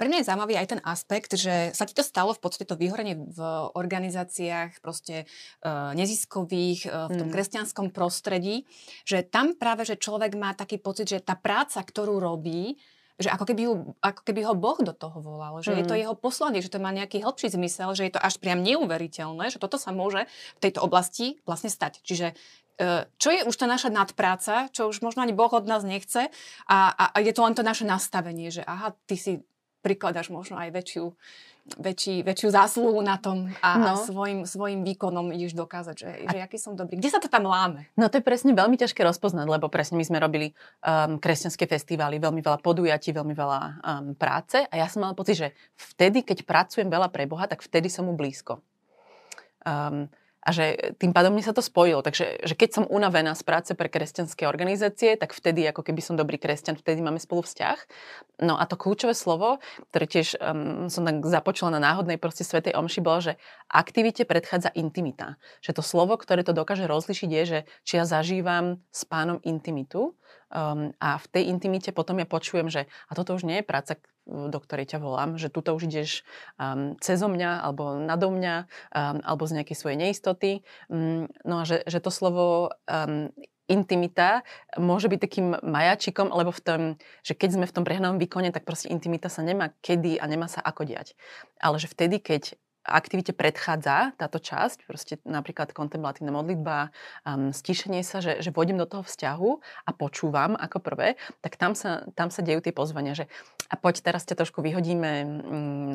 Pre 0.01 0.07
mňa 0.09 0.25
je 0.25 0.27
zaujímavý 0.27 0.57
aj 0.57 0.67
ten 0.73 0.81
aspekt, 0.81 1.37
že 1.37 1.69
sa 1.71 1.85
ti 1.85 1.93
to 1.93 2.01
stalo 2.01 2.33
v 2.33 2.41
podstate 2.41 2.65
to 2.65 2.73
vyhorenie 2.73 3.13
v 3.15 3.39
organizáciách 3.77 4.81
proste 4.81 5.29
uh, 5.61 5.93
neziskových, 5.93 6.89
v 6.89 7.13
tom 7.13 7.29
mm. 7.29 7.33
kresťanskom 7.33 7.87
prostredí, 7.93 8.65
že 9.05 9.21
tam 9.21 9.53
práve, 9.53 9.85
že 9.85 10.01
človek 10.01 10.33
má 10.33 10.57
taký 10.57 10.81
pocit, 10.81 11.13
že 11.13 11.21
tá 11.21 11.37
práca, 11.37 11.77
ktorú 11.85 12.17
robí, 12.17 12.81
že 13.21 13.29
ako 13.29 13.45
keby, 13.45 13.61
ju, 13.69 13.73
ako 14.01 14.21
keby 14.25 14.41
ho 14.41 14.53
Boh 14.57 14.79
do 14.81 14.93
toho 14.93 15.21
volal, 15.21 15.61
že 15.61 15.73
mm. 15.73 15.77
je 15.77 15.85
to 15.85 15.95
mm. 15.95 16.01
jeho 16.01 16.15
poslanie, 16.17 16.65
že 16.65 16.73
to 16.73 16.81
má 16.81 16.89
nejaký 16.89 17.21
hĺbší 17.21 17.53
zmysel, 17.53 17.93
že 17.93 18.09
je 18.09 18.13
to 18.17 18.21
až 18.21 18.41
priam 18.41 18.65
neuveriteľné, 18.65 19.53
že 19.53 19.61
toto 19.61 19.77
sa 19.77 19.93
môže 19.93 20.25
v 20.57 20.61
tejto 20.61 20.81
oblasti 20.81 21.37
vlastne 21.45 21.69
stať. 21.69 22.01
Čiže 22.01 22.33
e, 22.81 23.05
čo 23.21 23.29
je 23.29 23.45
už 23.45 23.53
tá 23.53 23.69
naša 23.69 23.93
nadpráca, 23.93 24.73
čo 24.73 24.89
už 24.89 25.05
možno 25.05 25.21
ani 25.21 25.37
Boh 25.37 25.51
od 25.53 25.69
nás 25.69 25.85
nechce 25.85 26.33
a, 26.65 26.77
a, 26.89 27.03
a 27.13 27.17
je 27.21 27.33
to 27.37 27.45
len 27.45 27.53
to 27.53 27.61
naše 27.61 27.85
nastavenie, 27.85 28.49
že 28.49 28.65
aha, 28.65 28.97
ty 29.05 29.13
si 29.13 29.45
prikladáš 29.85 30.33
možno 30.33 30.57
aj 30.57 30.73
väčšiu 30.73 31.13
väčší, 31.63 32.27
väčšiu 32.27 32.49
zásluhu 32.51 32.99
na 32.99 33.15
tom 33.15 33.47
a, 33.63 33.69
no. 33.79 33.85
a 33.87 33.91
svojim, 33.95 34.43
svojim 34.43 34.83
výkonom 34.83 35.31
ideš 35.31 35.55
dokázať, 35.55 35.95
že, 35.95 36.11
a... 36.27 36.29
že 36.35 36.37
aký 36.43 36.57
som 36.59 36.75
dobrý. 36.75 36.99
Kde 36.99 37.09
sa 37.09 37.23
to 37.23 37.31
tam 37.31 37.47
láme? 37.47 37.87
No 37.95 38.11
to 38.11 38.19
je 38.19 38.23
presne 38.23 38.51
veľmi 38.51 38.75
ťažké 38.75 38.99
rozpoznať, 38.99 39.47
lebo 39.47 39.71
presne 39.71 39.95
my 39.95 40.03
sme 40.03 40.19
robili 40.19 40.51
um, 40.83 41.15
kresťanské 41.23 41.63
festivály, 41.63 42.19
veľmi 42.19 42.43
veľa 42.43 42.59
podujatí, 42.59 43.15
veľmi 43.15 43.31
veľa 43.31 43.59
um, 43.61 44.05
práce 44.19 44.59
a 44.59 44.73
ja 44.75 44.91
som 44.91 45.07
mala 45.07 45.15
pocit, 45.15 45.39
že 45.39 45.47
vtedy, 45.95 46.27
keď 46.27 46.43
pracujem 46.43 46.91
veľa 46.91 47.07
pre 47.07 47.23
Boha, 47.31 47.47
tak 47.47 47.63
vtedy 47.63 47.87
som 47.87 48.11
mu 48.11 48.13
blízko. 48.19 48.59
Um, 49.63 50.11
a 50.43 50.49
že 50.51 50.95
tým 50.99 51.15
pádom 51.15 51.31
mne 51.31 51.47
sa 51.47 51.55
to 51.55 51.63
spojilo. 51.63 52.03
Takže 52.03 52.43
že 52.43 52.55
keď 52.59 52.69
som 52.75 52.83
unavená 52.91 53.31
z 53.31 53.43
práce 53.47 53.71
pre 53.71 53.87
kresťanské 53.87 54.43
organizácie, 54.43 55.15
tak 55.15 55.31
vtedy 55.31 55.63
ako 55.71 55.87
keby 55.87 56.03
som 56.03 56.19
dobrý 56.19 56.35
kresťan, 56.35 56.75
vtedy 56.75 56.99
máme 56.99 57.23
spolu 57.23 57.47
vzťah. 57.47 57.79
No 58.43 58.59
a 58.59 58.67
to 58.67 58.75
kľúčové 58.75 59.15
slovo, 59.15 59.63
ktoré 59.91 60.05
tiež 60.05 60.35
um, 60.43 60.91
som 60.91 61.07
tak 61.07 61.23
započula 61.23 61.79
na 61.79 61.79
náhodnej 61.79 62.19
proste 62.19 62.43
Svetej 62.43 62.75
Omši, 62.75 62.99
bolo, 62.99 63.23
že 63.23 63.33
aktivite 63.71 64.27
predchádza 64.27 64.75
intimita. 64.75 65.39
Že 65.63 65.79
to 65.79 65.83
slovo, 65.83 66.19
ktoré 66.19 66.43
to 66.43 66.51
dokáže 66.51 66.83
rozlišiť 66.91 67.29
je, 67.31 67.43
že 67.47 67.59
či 67.87 67.93
ja 67.95 68.03
zažívam 68.03 68.83
s 68.91 69.07
pánom 69.07 69.39
intimitu 69.47 70.19
um, 70.51 70.91
a 70.99 71.15
v 71.23 71.25
tej 71.31 71.43
intimite 71.47 71.95
potom 71.95 72.19
ja 72.19 72.27
počujem, 72.27 72.67
že 72.67 72.91
a 73.07 73.11
toto 73.15 73.31
už 73.31 73.47
nie 73.47 73.63
je 73.63 73.65
práca, 73.65 73.95
do 74.27 74.59
ktorej 74.59 74.95
ťa 74.95 74.99
volám, 75.03 75.35
že 75.35 75.51
tuto 75.51 75.75
už 75.75 75.91
ideš 75.91 76.23
um, 76.55 76.95
cezo 77.03 77.27
mňa 77.27 77.63
alebo 77.63 77.99
nado 77.99 78.31
mňa 78.31 78.55
um, 78.63 79.17
alebo 79.23 79.43
z 79.43 79.61
nejakej 79.61 79.77
svojej 79.77 79.97
neistoty. 79.99 80.51
Um, 80.87 81.27
no 81.43 81.61
a 81.61 81.63
že, 81.67 81.83
že 81.83 81.99
to 81.99 82.07
slovo 82.07 82.71
um, 82.87 83.29
intimita 83.67 84.43
môže 84.75 85.07
byť 85.07 85.19
takým 85.19 85.47
majačikom, 85.63 86.31
lebo 86.35 86.51
v 86.51 86.61
tom, 86.63 86.81
že 87.23 87.33
keď 87.35 87.49
sme 87.55 87.65
v 87.67 87.75
tom 87.75 87.83
prehnanom 87.87 88.19
výkone, 88.19 88.51
tak 88.51 88.67
proste 88.67 88.91
intimita 88.91 89.31
sa 89.31 89.39
nemá 89.39 89.71
kedy 89.79 90.19
a 90.19 90.25
nemá 90.27 90.51
sa 90.51 90.59
ako 90.59 90.83
diať. 90.83 91.15
Ale 91.63 91.79
že 91.79 91.87
vtedy, 91.87 92.19
keď 92.19 92.59
aktivite 92.83 93.31
predchádza 93.31 94.13
táto 94.19 94.37
časť, 94.37 94.83
proste 94.85 95.13
napríklad 95.23 95.71
kontemplatívna 95.71 96.35
modlitba, 96.35 96.91
um, 97.23 97.55
stíšenie 97.55 98.03
sa, 98.03 98.19
že, 98.19 98.43
že 98.43 98.51
vôjdem 98.51 98.75
do 98.75 98.87
toho 98.87 99.03
vzťahu 99.07 99.49
a 99.87 99.91
počúvam 99.95 100.59
ako 100.59 100.83
prvé, 100.83 101.15
tak 101.39 101.55
tam 101.55 101.73
sa, 101.73 102.03
tam 102.13 102.27
sa 102.27 102.43
dejú 102.43 102.59
tie 102.59 102.75
pozvania, 102.75 103.15
že 103.15 103.31
a 103.71 103.79
poď 103.79 104.03
teraz 104.03 104.27
ťa 104.27 104.43
trošku 104.43 104.59
vyhodíme 104.59 105.11
um, 105.23 105.29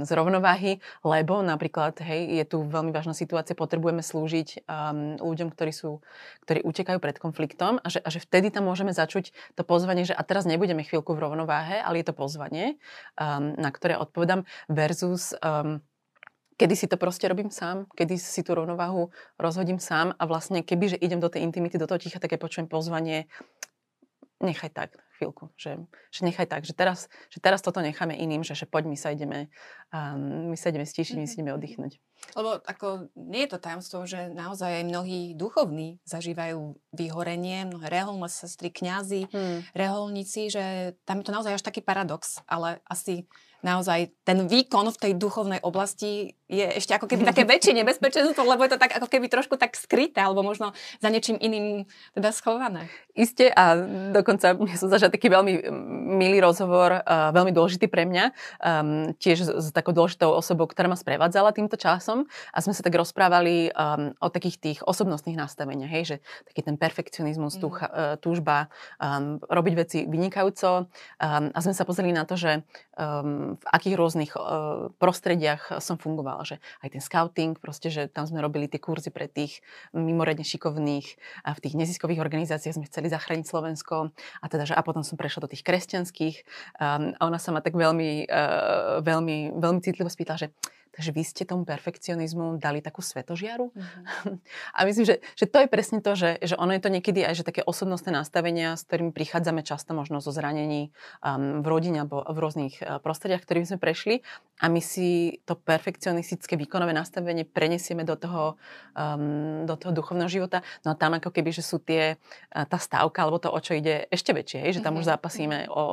z 0.03 0.11
rovnováhy, 0.11 0.81
lebo 1.05 1.45
napríklad, 1.45 2.01
hej, 2.01 2.41
je 2.41 2.45
tu 2.49 2.65
veľmi 2.65 2.91
vážna 2.91 3.13
situácia, 3.13 3.53
potrebujeme 3.53 4.01
slúžiť 4.01 4.65
um, 4.65 5.21
ľuďom, 5.21 5.53
ktorí 5.53 5.71
sú, 5.71 6.01
ktorí 6.49 6.65
utekajú 6.65 6.99
pred 6.99 7.21
konfliktom 7.21 7.79
a 7.85 7.87
že, 7.93 8.01
a 8.01 8.09
že 8.09 8.25
vtedy 8.25 8.49
tam 8.49 8.67
môžeme 8.67 8.91
začuť 8.91 9.31
to 9.55 9.63
pozvanie, 9.63 10.09
že 10.09 10.17
a 10.17 10.25
teraz 10.25 10.49
nebudeme 10.49 10.83
chvíľku 10.83 11.13
v 11.13 11.23
rovnováhe, 11.29 11.79
ale 11.85 12.01
je 12.01 12.07
to 12.09 12.17
pozvanie, 12.17 12.81
um, 13.21 13.53
na 13.55 13.69
ktoré 13.69 14.01
odpovedám 14.01 14.49
versus 14.73 15.37
um, 15.45 15.85
kedy 16.59 16.75
si 16.75 16.87
to 16.91 16.99
proste 16.99 17.25
robím 17.31 17.55
sám, 17.55 17.87
kedy 17.95 18.19
si 18.19 18.43
tú 18.43 18.59
rovnováhu 18.59 19.15
rozhodím 19.39 19.79
sám 19.79 20.13
a 20.19 20.27
vlastne 20.27 20.67
keby, 20.67 20.99
že 20.99 21.01
idem 21.01 21.23
do 21.23 21.31
tej 21.31 21.47
intimity, 21.47 21.79
do 21.79 21.87
toho 21.87 22.03
ticha, 22.03 22.19
také 22.19 22.37
počujem 22.37 22.67
pozvanie, 22.67 23.31
nechaj 24.43 24.75
tak 24.75 24.99
chvíľku, 25.19 25.51
že, 25.59 25.83
že 26.15 26.21
nechaj 26.23 26.47
tak, 26.47 26.63
že 26.63 26.73
teraz, 26.73 27.11
že 27.27 27.43
teraz 27.43 27.59
toto 27.59 27.83
necháme 27.83 28.15
iným, 28.15 28.47
že, 28.47 28.55
že 28.55 28.71
poď 28.71 28.87
my 28.87 28.97
sa 28.97 29.11
ideme, 29.11 29.51
um, 29.91 30.55
my 30.55 30.57
sa 30.57 30.71
ideme 30.71 30.87
stíšiť, 30.87 31.19
my 31.19 31.27
si 31.27 31.43
ideme 31.43 31.51
oddychnúť. 31.59 31.99
Lebo 32.37 32.61
ako 32.65 33.09
nie 33.17 33.47
je 33.47 33.51
to 33.57 33.59
tajomstvo, 33.63 34.05
že 34.05 34.29
naozaj 34.33 34.83
aj 34.83 34.85
mnohí 34.89 35.21
duchovní 35.33 36.01
zažívajú 36.05 36.77
vyhorenie, 36.93 37.69
mnohé 37.69 37.87
reholné 37.89 38.29
sestry, 38.29 38.69
kňazi, 38.73 39.29
hmm. 39.31 39.73
reholníci, 39.73 40.53
že 40.53 40.65
tam 41.09 41.21
je 41.21 41.27
to 41.29 41.35
naozaj 41.37 41.57
až 41.57 41.65
taký 41.65 41.81
paradox, 41.81 42.41
ale 42.49 42.81
asi 42.89 43.29
naozaj 43.63 44.15
ten 44.23 44.47
výkon 44.47 44.87
v 44.95 44.99
tej 44.99 45.13
duchovnej 45.19 45.59
oblasti 45.67 46.39
je 46.47 46.65
ešte 46.79 46.95
ako 46.95 47.11
keby 47.11 47.27
také 47.27 47.43
väčšie 47.51 47.75
nebezpečenstvo, 47.83 48.47
lebo 48.47 48.63
je 48.65 48.73
to 48.75 48.79
tak 48.81 48.95
ako 48.95 49.11
keby 49.11 49.27
trošku 49.27 49.59
tak 49.59 49.75
skryté, 49.75 50.23
alebo 50.23 50.47
možno 50.47 50.73
za 51.03 51.09
niečím 51.11 51.37
iným 51.37 51.85
teda 52.15 52.31
schované. 52.31 52.87
Isté 53.19 53.51
a 53.51 53.75
dokonca 54.15 54.55
ja 54.55 54.77
som 54.79 54.89
zažila 54.89 55.11
taký 55.11 55.27
veľmi 55.29 55.67
milý 56.19 56.39
rozhovor, 56.39 57.03
veľmi 57.07 57.51
dôležitý 57.51 57.91
pre 57.91 58.07
mňa, 58.07 58.25
um, 58.63 59.13
tiež 59.19 59.39
s, 59.45 59.51
s 59.51 59.67
takou 59.75 59.91
dôležitou 59.91 60.31
osobou, 60.31 60.71
ktorá 60.71 60.87
ma 60.87 60.97
sprevádzala 60.97 61.51
týmto 61.51 61.75
časom 61.75 62.18
a 62.27 62.59
sme 62.65 62.73
sa 62.73 62.83
tak 62.83 62.97
rozprávali 62.97 63.71
um, 63.71 64.17
o 64.19 64.29
takých 64.33 64.57
tých 64.59 64.79
osobnostných 64.83 65.39
nastaveniach, 65.39 65.93
hej, 65.93 66.05
že 66.05 66.17
taký 66.49 66.65
ten 66.65 66.77
perfekcionizmus, 66.81 67.59
mm. 67.59 67.61
túcha, 67.61 67.87
uh, 67.87 68.15
túžba 68.17 68.73
um, 68.99 69.39
robiť 69.45 69.75
veci 69.77 69.99
vynikajúco 70.09 70.89
um, 70.89 71.53
a 71.53 71.59
sme 71.61 71.77
sa 71.77 71.85
pozreli 71.85 72.11
na 72.11 72.25
to, 72.25 72.35
že 72.35 72.65
um, 72.97 73.61
v 73.61 73.65
akých 73.69 73.95
rôznych 73.95 74.33
uh, 74.35 74.89
prostrediach 74.97 75.79
som 75.79 76.01
fungovala, 76.01 76.43
že 76.43 76.57
aj 76.81 76.99
ten 76.99 77.03
scouting, 77.03 77.61
proste, 77.61 77.93
že 77.93 78.09
tam 78.09 78.25
sme 78.25 78.41
robili 78.41 78.67
tie 78.67 78.81
kurzy 78.81 79.13
pre 79.13 79.29
tých 79.29 79.61
mimoriadne 79.93 80.47
šikovných 80.47 81.19
a 81.45 81.53
v 81.53 81.63
tých 81.63 81.75
neziskových 81.77 82.23
organizáciách 82.23 82.81
sme 82.81 82.89
chceli 82.89 83.13
zachrániť 83.13 83.47
Slovensko 83.47 84.15
a 84.43 84.47
teda, 84.47 84.65
že 84.65 84.75
a 84.75 84.81
potom 84.81 85.03
som 85.03 85.19
prešla 85.19 85.45
do 85.45 85.51
tých 85.51 85.67
kresťanských 85.67 86.37
um, 86.79 87.13
a 87.19 87.23
ona 87.27 87.39
sa 87.43 87.51
ma 87.51 87.61
tak 87.61 87.75
veľmi, 87.75 88.31
uh, 88.31 89.03
veľmi, 89.03 89.59
veľmi 89.59 89.81
citlivo 89.83 90.09
spýtala, 90.09 90.39
že 90.39 90.49
Takže 90.93 91.11
vy 91.13 91.23
ste 91.23 91.43
tomu 91.45 91.69
perfekcionizmu 91.69 92.57
dali 92.59 92.81
takú 92.81 93.05
svetožiaru. 93.05 93.71
Mm-hmm. 93.71 94.35
A 94.77 94.79
myslím, 94.89 95.05
že, 95.05 95.17
že 95.37 95.47
to 95.47 95.63
je 95.63 95.69
presne 95.69 95.99
to, 96.01 96.17
že, 96.17 96.41
že 96.41 96.55
ono 96.57 96.73
je 96.75 96.83
to 96.83 96.91
niekedy 96.91 97.23
aj 97.23 97.39
že 97.39 97.45
také 97.47 97.63
osobnostné 97.63 98.11
nastavenia, 98.11 98.75
s 98.75 98.89
ktorými 98.89 99.13
prichádzame 99.13 99.63
často 99.63 99.93
možno 99.93 100.19
zo 100.25 100.33
zranení 100.33 100.91
um, 101.21 101.61
v 101.61 101.67
rodine 101.67 102.05
alebo 102.05 102.25
v 102.25 102.39
rôznych 102.39 102.75
uh, 102.81 102.99
prostrediach, 102.99 103.45
ktorým 103.45 103.69
sme 103.69 103.79
prešli 103.79 104.25
a 104.59 104.67
my 104.67 104.83
si 104.83 105.39
to 105.47 105.55
perfekcionistické 105.55 106.59
výkonové 106.59 106.91
nastavenie 106.97 107.47
prenesieme 107.47 108.03
do 108.03 108.19
toho, 108.19 108.59
um, 108.97 109.69
do 109.69 109.79
toho 109.79 109.95
duchovného 109.95 110.31
života. 110.31 110.67
No 110.83 110.93
a 110.93 110.99
tam 110.99 111.15
ako 111.15 111.31
keby, 111.31 111.55
že 111.55 111.63
sú 111.63 111.79
tie, 111.79 112.19
uh, 112.19 112.67
tá 112.67 112.81
stávka 112.81 113.23
alebo 113.23 113.39
to, 113.39 113.53
o 113.53 113.61
čo 113.63 113.79
ide 113.79 114.11
ešte 114.11 114.35
väčšie, 114.35 114.59
hej? 114.67 114.73
že 114.79 114.83
tam 114.83 114.99
mm-hmm. 114.99 115.03
už 115.03 115.07
mhm. 115.07 115.13
zápasíme 115.15 115.59
o 115.71 115.85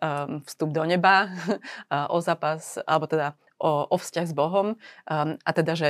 um, 0.00 0.40
vstup 0.46 0.70
do 0.72 0.82
neba, 0.86 1.28
o 2.14 2.18
zápas, 2.22 2.78
alebo 2.86 3.10
teda 3.10 3.36
o, 3.60 3.86
o 3.92 3.96
vzťah 4.00 4.26
s 4.26 4.34
Bohom 4.34 4.74
um, 4.74 5.30
a 5.36 5.50
teda, 5.52 5.76
že 5.76 5.88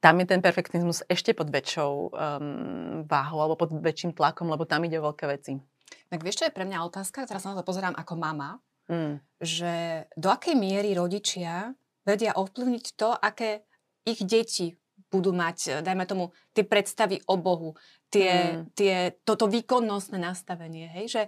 tam 0.00 0.20
je 0.20 0.26
ten 0.28 0.40
perfekcionizmus 0.44 1.04
ešte 1.08 1.32
pod 1.32 1.48
väčšou 1.48 1.92
um, 2.12 3.04
váhou 3.08 3.40
alebo 3.40 3.56
pod 3.56 3.72
väčším 3.72 4.12
tlakom, 4.12 4.52
lebo 4.52 4.68
tam 4.68 4.84
ide 4.84 5.00
o 5.00 5.08
veľké 5.08 5.24
veci. 5.28 5.56
Tak 6.12 6.20
vieš, 6.20 6.44
čo 6.44 6.46
je 6.48 6.56
pre 6.56 6.68
mňa 6.68 6.84
otázka? 6.84 7.24
Teraz 7.24 7.44
na 7.44 7.56
to 7.56 7.64
pozerám 7.64 7.96
ako 7.96 8.14
mama. 8.16 8.60
Mm. 8.88 9.20
Že 9.40 9.72
do 10.16 10.28
akej 10.28 10.56
miery 10.56 10.92
rodičia 10.92 11.72
vedia 12.04 12.36
ovplyvniť 12.36 12.86
to, 13.00 13.16
aké 13.16 13.64
ich 14.04 14.20
deti 14.24 14.76
budú 15.08 15.32
mať, 15.32 15.80
dajme 15.80 16.04
tomu, 16.04 16.34
tie 16.52 16.66
predstavy 16.66 17.22
o 17.30 17.38
Bohu, 17.38 17.78
tie, 18.12 18.60
mm. 18.60 18.76
tie, 18.76 18.94
toto 19.24 19.46
výkonnostné 19.48 20.20
nastavenie, 20.20 20.90
hej? 20.90 21.06
Že, 21.06 21.22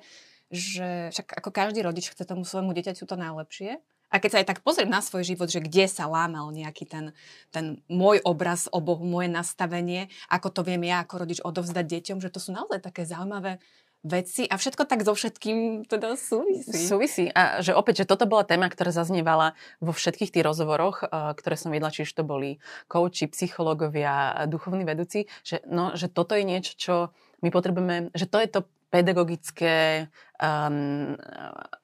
že 0.52 0.88
však 1.14 1.38
ako 1.38 1.50
každý 1.54 1.80
rodič 1.86 2.10
chce 2.12 2.26
tomu 2.26 2.42
svojmu 2.44 2.74
dieťaťu 2.74 3.06
to 3.06 3.16
najlepšie, 3.16 3.78
a 4.06 4.22
keď 4.22 4.30
sa 4.30 4.38
aj 4.42 4.48
tak 4.54 4.62
pozriem 4.62 4.90
na 4.90 5.02
svoj 5.02 5.26
život, 5.26 5.50
že 5.50 5.58
kde 5.58 5.90
sa 5.90 6.06
lámal 6.06 6.54
nejaký 6.54 6.86
ten, 6.86 7.04
ten 7.50 7.82
môj 7.90 8.22
obraz 8.22 8.70
o 8.70 8.78
Bohu, 8.78 9.02
moje 9.02 9.26
nastavenie, 9.26 10.08
ako 10.30 10.48
to 10.54 10.60
viem 10.62 10.86
ja 10.86 11.02
ako 11.02 11.26
rodič 11.26 11.38
odovzdať 11.42 11.84
deťom, 11.84 12.18
že 12.22 12.30
to 12.30 12.38
sú 12.38 12.54
naozaj 12.54 12.80
také 12.82 13.02
zaujímavé 13.02 13.58
veci 14.06 14.46
a 14.46 14.54
všetko 14.54 14.86
tak 14.86 15.02
so 15.02 15.18
všetkým 15.18 15.90
teda 15.90 16.14
súvisí. 16.14 16.78
Súvisí. 16.78 17.24
A 17.34 17.58
že 17.58 17.74
opäť, 17.74 18.06
že 18.06 18.08
toto 18.14 18.30
bola 18.30 18.46
téma, 18.46 18.70
ktorá 18.70 18.94
zaznievala 18.94 19.58
vo 19.82 19.90
všetkých 19.90 20.30
tých 20.30 20.46
rozhovoroch, 20.46 21.02
eh, 21.02 21.34
ktoré 21.34 21.58
som 21.58 21.74
vedla, 21.74 21.90
už 21.90 22.06
to 22.06 22.22
boli 22.22 22.62
kouči, 22.86 23.26
psychológovia, 23.26 24.46
duchovní 24.46 24.86
vedúci, 24.86 25.26
že, 25.42 25.64
no, 25.66 25.98
že 25.98 26.06
toto 26.06 26.38
je 26.38 26.46
niečo, 26.46 26.72
čo 26.78 26.94
my 27.42 27.50
potrebujeme, 27.50 28.14
že 28.14 28.30
to 28.30 28.38
je 28.38 28.48
to 28.48 28.60
pedagogické, 28.90 30.08
um, 30.38 31.18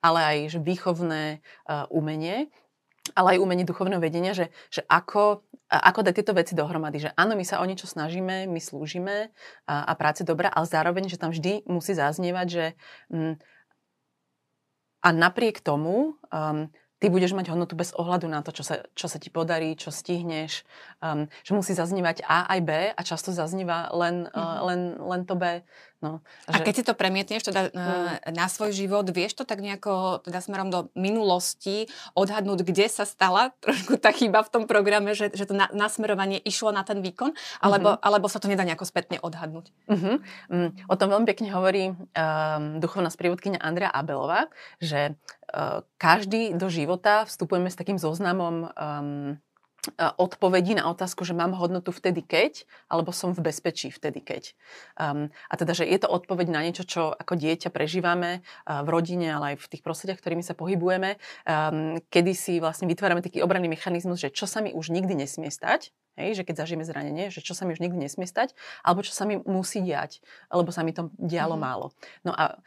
ale 0.00 0.20
aj 0.22 0.38
že 0.56 0.58
výchovné 0.62 1.42
uh, 1.68 1.84
umenie, 1.90 2.48
ale 3.18 3.36
aj 3.36 3.42
umenie 3.42 3.66
duchovného 3.66 3.98
vedenia, 3.98 4.30
že, 4.32 4.54
že 4.70 4.86
ako, 4.86 5.42
ako 5.66 6.00
dať 6.06 6.14
tieto 6.22 6.32
veci 6.38 6.54
dohromady. 6.54 7.02
Že 7.02 7.10
áno, 7.18 7.34
my 7.34 7.42
sa 7.42 7.58
o 7.58 7.66
niečo 7.66 7.90
snažíme, 7.90 8.46
my 8.46 8.60
slúžime 8.62 9.34
a, 9.66 9.82
a 9.90 9.92
práce 9.98 10.22
dobrá, 10.22 10.48
ale 10.54 10.70
zároveň, 10.70 11.10
že 11.10 11.18
tam 11.18 11.34
vždy 11.34 11.66
musí 11.66 11.98
zaznievať, 11.98 12.46
že 12.46 12.64
mm, 13.10 13.34
a 15.02 15.08
napriek 15.10 15.58
tomu 15.58 16.14
um, 16.30 16.70
ty 17.02 17.10
budeš 17.10 17.34
mať 17.34 17.50
hodnotu 17.50 17.74
bez 17.74 17.90
ohľadu 17.98 18.30
na 18.30 18.46
to, 18.46 18.54
čo 18.54 18.62
sa, 18.62 18.86
čo 18.94 19.10
sa 19.10 19.18
ti 19.18 19.26
podarí, 19.26 19.74
čo 19.74 19.90
stihneš, 19.90 20.62
um, 21.02 21.26
že 21.42 21.50
musí 21.50 21.74
zaznívať 21.74 22.22
A 22.22 22.46
aj 22.46 22.60
B 22.62 22.70
a 22.94 23.00
často 23.02 23.34
zazníva 23.34 23.90
len, 23.90 24.30
mm-hmm. 24.30 24.38
uh, 24.38 24.58
len, 24.70 24.80
len 25.02 25.20
to 25.26 25.34
B. 25.34 25.66
No, 26.02 26.18
a 26.50 26.58
že... 26.58 26.66
keď 26.66 26.74
si 26.74 26.82
to 26.82 26.98
premietneš 26.98 27.46
teda 27.46 27.70
mm. 27.70 28.34
na 28.34 28.50
svoj 28.50 28.74
život, 28.74 29.06
vieš 29.06 29.38
to 29.38 29.46
tak 29.46 29.62
nejako 29.62 30.18
teda 30.26 30.42
smerom 30.42 30.66
do 30.66 30.90
minulosti 30.98 31.86
odhadnúť, 32.18 32.66
kde 32.66 32.90
sa 32.90 33.06
stala 33.06 33.54
trošku 33.62 34.02
tá 34.02 34.10
chyba 34.10 34.42
v 34.42 34.50
tom 34.50 34.64
programe, 34.66 35.14
že, 35.14 35.30
že 35.30 35.46
to 35.46 35.54
na, 35.54 35.70
nasmerovanie 35.70 36.42
išlo 36.42 36.74
na 36.74 36.82
ten 36.82 36.98
výkon, 37.06 37.38
alebo, 37.62 37.94
mm-hmm. 37.94 38.02
alebo 38.02 38.26
sa 38.26 38.42
to 38.42 38.50
nedá 38.50 38.66
nejako 38.66 38.82
spätne 38.82 39.22
odhadnúť? 39.22 39.70
Mm-hmm. 39.86 40.16
Mm, 40.50 40.70
o 40.90 40.94
tom 40.98 41.06
veľmi 41.06 41.26
pekne 41.30 41.54
hovorí 41.54 41.94
um, 41.94 42.82
duchovná 42.82 43.06
sprievodkynia 43.06 43.62
Andrea 43.62 43.94
Abelová, 43.94 44.50
že 44.82 45.14
uh, 45.14 45.41
každý 46.00 46.56
do 46.56 46.72
života 46.72 47.28
vstupujeme 47.28 47.68
s 47.68 47.76
takým 47.76 48.00
zoznamom 48.00 48.72
um, 48.72 49.36
odpovedí 49.98 50.78
na 50.78 50.86
otázku, 50.86 51.26
že 51.26 51.34
mám 51.34 51.58
hodnotu 51.58 51.90
vtedy 51.90 52.22
keď, 52.22 52.62
alebo 52.86 53.10
som 53.10 53.34
v 53.34 53.50
bezpečí 53.50 53.90
vtedy 53.90 54.22
keď. 54.22 54.54
Um, 54.94 55.34
a 55.50 55.54
teda, 55.58 55.74
že 55.74 55.82
je 55.82 55.98
to 55.98 56.06
odpoveď 56.06 56.46
na 56.54 56.62
niečo, 56.62 56.86
čo 56.86 57.10
ako 57.10 57.34
dieťa 57.34 57.74
prežívame 57.74 58.46
uh, 58.46 58.86
v 58.86 58.88
rodine, 58.94 59.34
ale 59.34 59.54
aj 59.54 59.66
v 59.66 59.70
tých 59.74 59.82
prostrediach, 59.82 60.22
ktorými 60.22 60.46
sa 60.46 60.54
pohybujeme, 60.54 61.18
um, 61.18 61.98
kedy 62.14 62.32
si 62.32 62.62
vlastne 62.62 62.86
vytvárame 62.86 63.26
taký 63.26 63.42
obranný 63.42 63.66
mechanizmus, 63.74 64.22
že 64.22 64.30
čo 64.30 64.46
sa 64.46 64.62
mi 64.62 64.70
už 64.70 64.94
nikdy 64.94 65.18
nesmie 65.18 65.50
stať, 65.50 65.90
hej, 66.14 66.38
že 66.38 66.46
keď 66.46 66.62
zažijeme 66.62 66.86
zranenie, 66.86 67.34
že 67.34 67.42
čo 67.42 67.58
sa 67.58 67.66
mi 67.66 67.74
už 67.74 67.82
nikdy 67.82 68.06
nesmie 68.06 68.30
stať, 68.30 68.54
alebo 68.86 69.02
čo 69.02 69.10
sa 69.10 69.26
mi 69.26 69.42
musí 69.42 69.82
diať, 69.82 70.22
alebo 70.46 70.70
sa 70.70 70.86
mi 70.86 70.94
to 70.94 71.10
dialo 71.18 71.58
mm. 71.58 71.62
málo. 71.62 71.90
No 72.22 72.30
a 72.30 72.62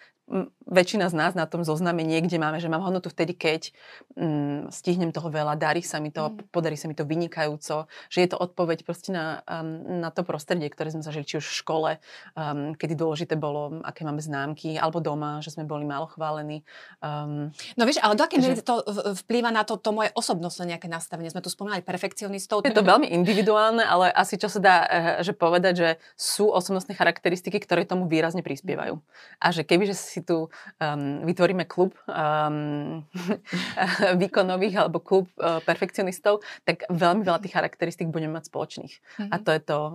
väčšina 0.65 1.05
z 1.09 1.15
nás 1.15 1.37
na 1.37 1.45
tom 1.45 1.61
zozname 1.61 2.01
niekde 2.01 2.41
máme, 2.41 2.57
že 2.57 2.65
mám 2.65 2.81
hodnotu 2.81 3.13
vtedy, 3.13 3.37
keď 3.37 3.69
mm, 4.17 4.73
stihnem 4.73 5.13
toho 5.13 5.29
veľa, 5.29 5.53
darí 5.53 5.85
sa 5.85 6.01
mi 6.01 6.09
to, 6.09 6.33
mm. 6.33 6.49
podarí 6.49 6.73
sa 6.73 6.89
mi 6.89 6.97
to 6.97 7.05
vynikajúco, 7.05 7.85
že 8.09 8.19
je 8.25 8.29
to 8.33 8.37
odpoveď 8.41 8.81
proste 8.81 9.13
na, 9.13 9.45
um, 9.45 10.01
na 10.01 10.09
to 10.09 10.25
prostredie, 10.25 10.65
ktoré 10.73 10.89
sme 10.89 11.05
zažili, 11.05 11.29
či 11.29 11.37
už 11.37 11.45
v 11.45 11.57
škole, 11.61 11.91
um, 12.33 12.73
kedy 12.73 12.97
dôležité 12.97 13.37
bolo, 13.37 13.85
aké 13.85 14.01
máme 14.01 14.17
známky, 14.17 14.81
alebo 14.81 14.97
doma, 14.97 15.45
že 15.45 15.53
sme 15.53 15.69
boli 15.69 15.85
málo 15.85 16.09
chválení. 16.09 16.65
Um, 17.05 17.53
no 17.77 17.85
vieš, 17.85 18.01
ale 18.01 18.17
do 18.17 18.25
akej 18.25 18.41
miery 18.41 18.57
to 18.65 18.81
vplýva 19.25 19.53
na 19.53 19.61
to, 19.61 19.77
to 19.77 19.93
moje 19.93 20.09
osobnostné 20.17 20.73
nejaké 20.73 20.89
nastavenie? 20.89 21.29
Sme 21.29 21.45
tu 21.45 21.53
spomínali 21.53 21.85
perfekcionistov. 21.85 22.65
Je 22.65 22.73
to 22.73 22.81
veľmi 22.81 23.13
individuálne, 23.13 23.85
ale 23.85 24.09
asi 24.09 24.41
čo 24.41 24.49
sa 24.49 24.57
dá 24.57 24.75
eh, 24.89 25.21
že 25.21 25.37
povedať, 25.37 25.73
že 25.77 25.89
sú 26.17 26.49
osobnostné 26.49 26.97
charakteristiky, 26.97 27.61
ktoré 27.61 27.85
tomu 27.85 28.09
výrazne 28.09 28.41
prispievajú. 28.41 28.97
A 29.37 29.53
že 29.53 29.61
kebyže 29.61 29.93
si 29.93 30.14
tu 30.21 30.47
um, 30.47 31.25
vytvoríme 31.25 31.65
klub 31.65 31.97
um, 32.07 33.03
výkonových 34.21 34.75
alebo 34.85 35.01
klub 35.01 35.27
uh, 35.41 35.59
perfekcionistov, 35.65 36.45
tak 36.63 36.85
veľmi 36.87 37.25
veľa 37.25 37.41
tých 37.41 37.55
charakteristík 37.57 38.13
budeme 38.13 38.37
mať 38.37 38.47
spoločných. 38.53 38.93
Mm-hmm. 38.93 39.31
A 39.31 39.35
to 39.41 39.49
je 39.51 39.61
to 39.63 39.79
um, 39.79 39.93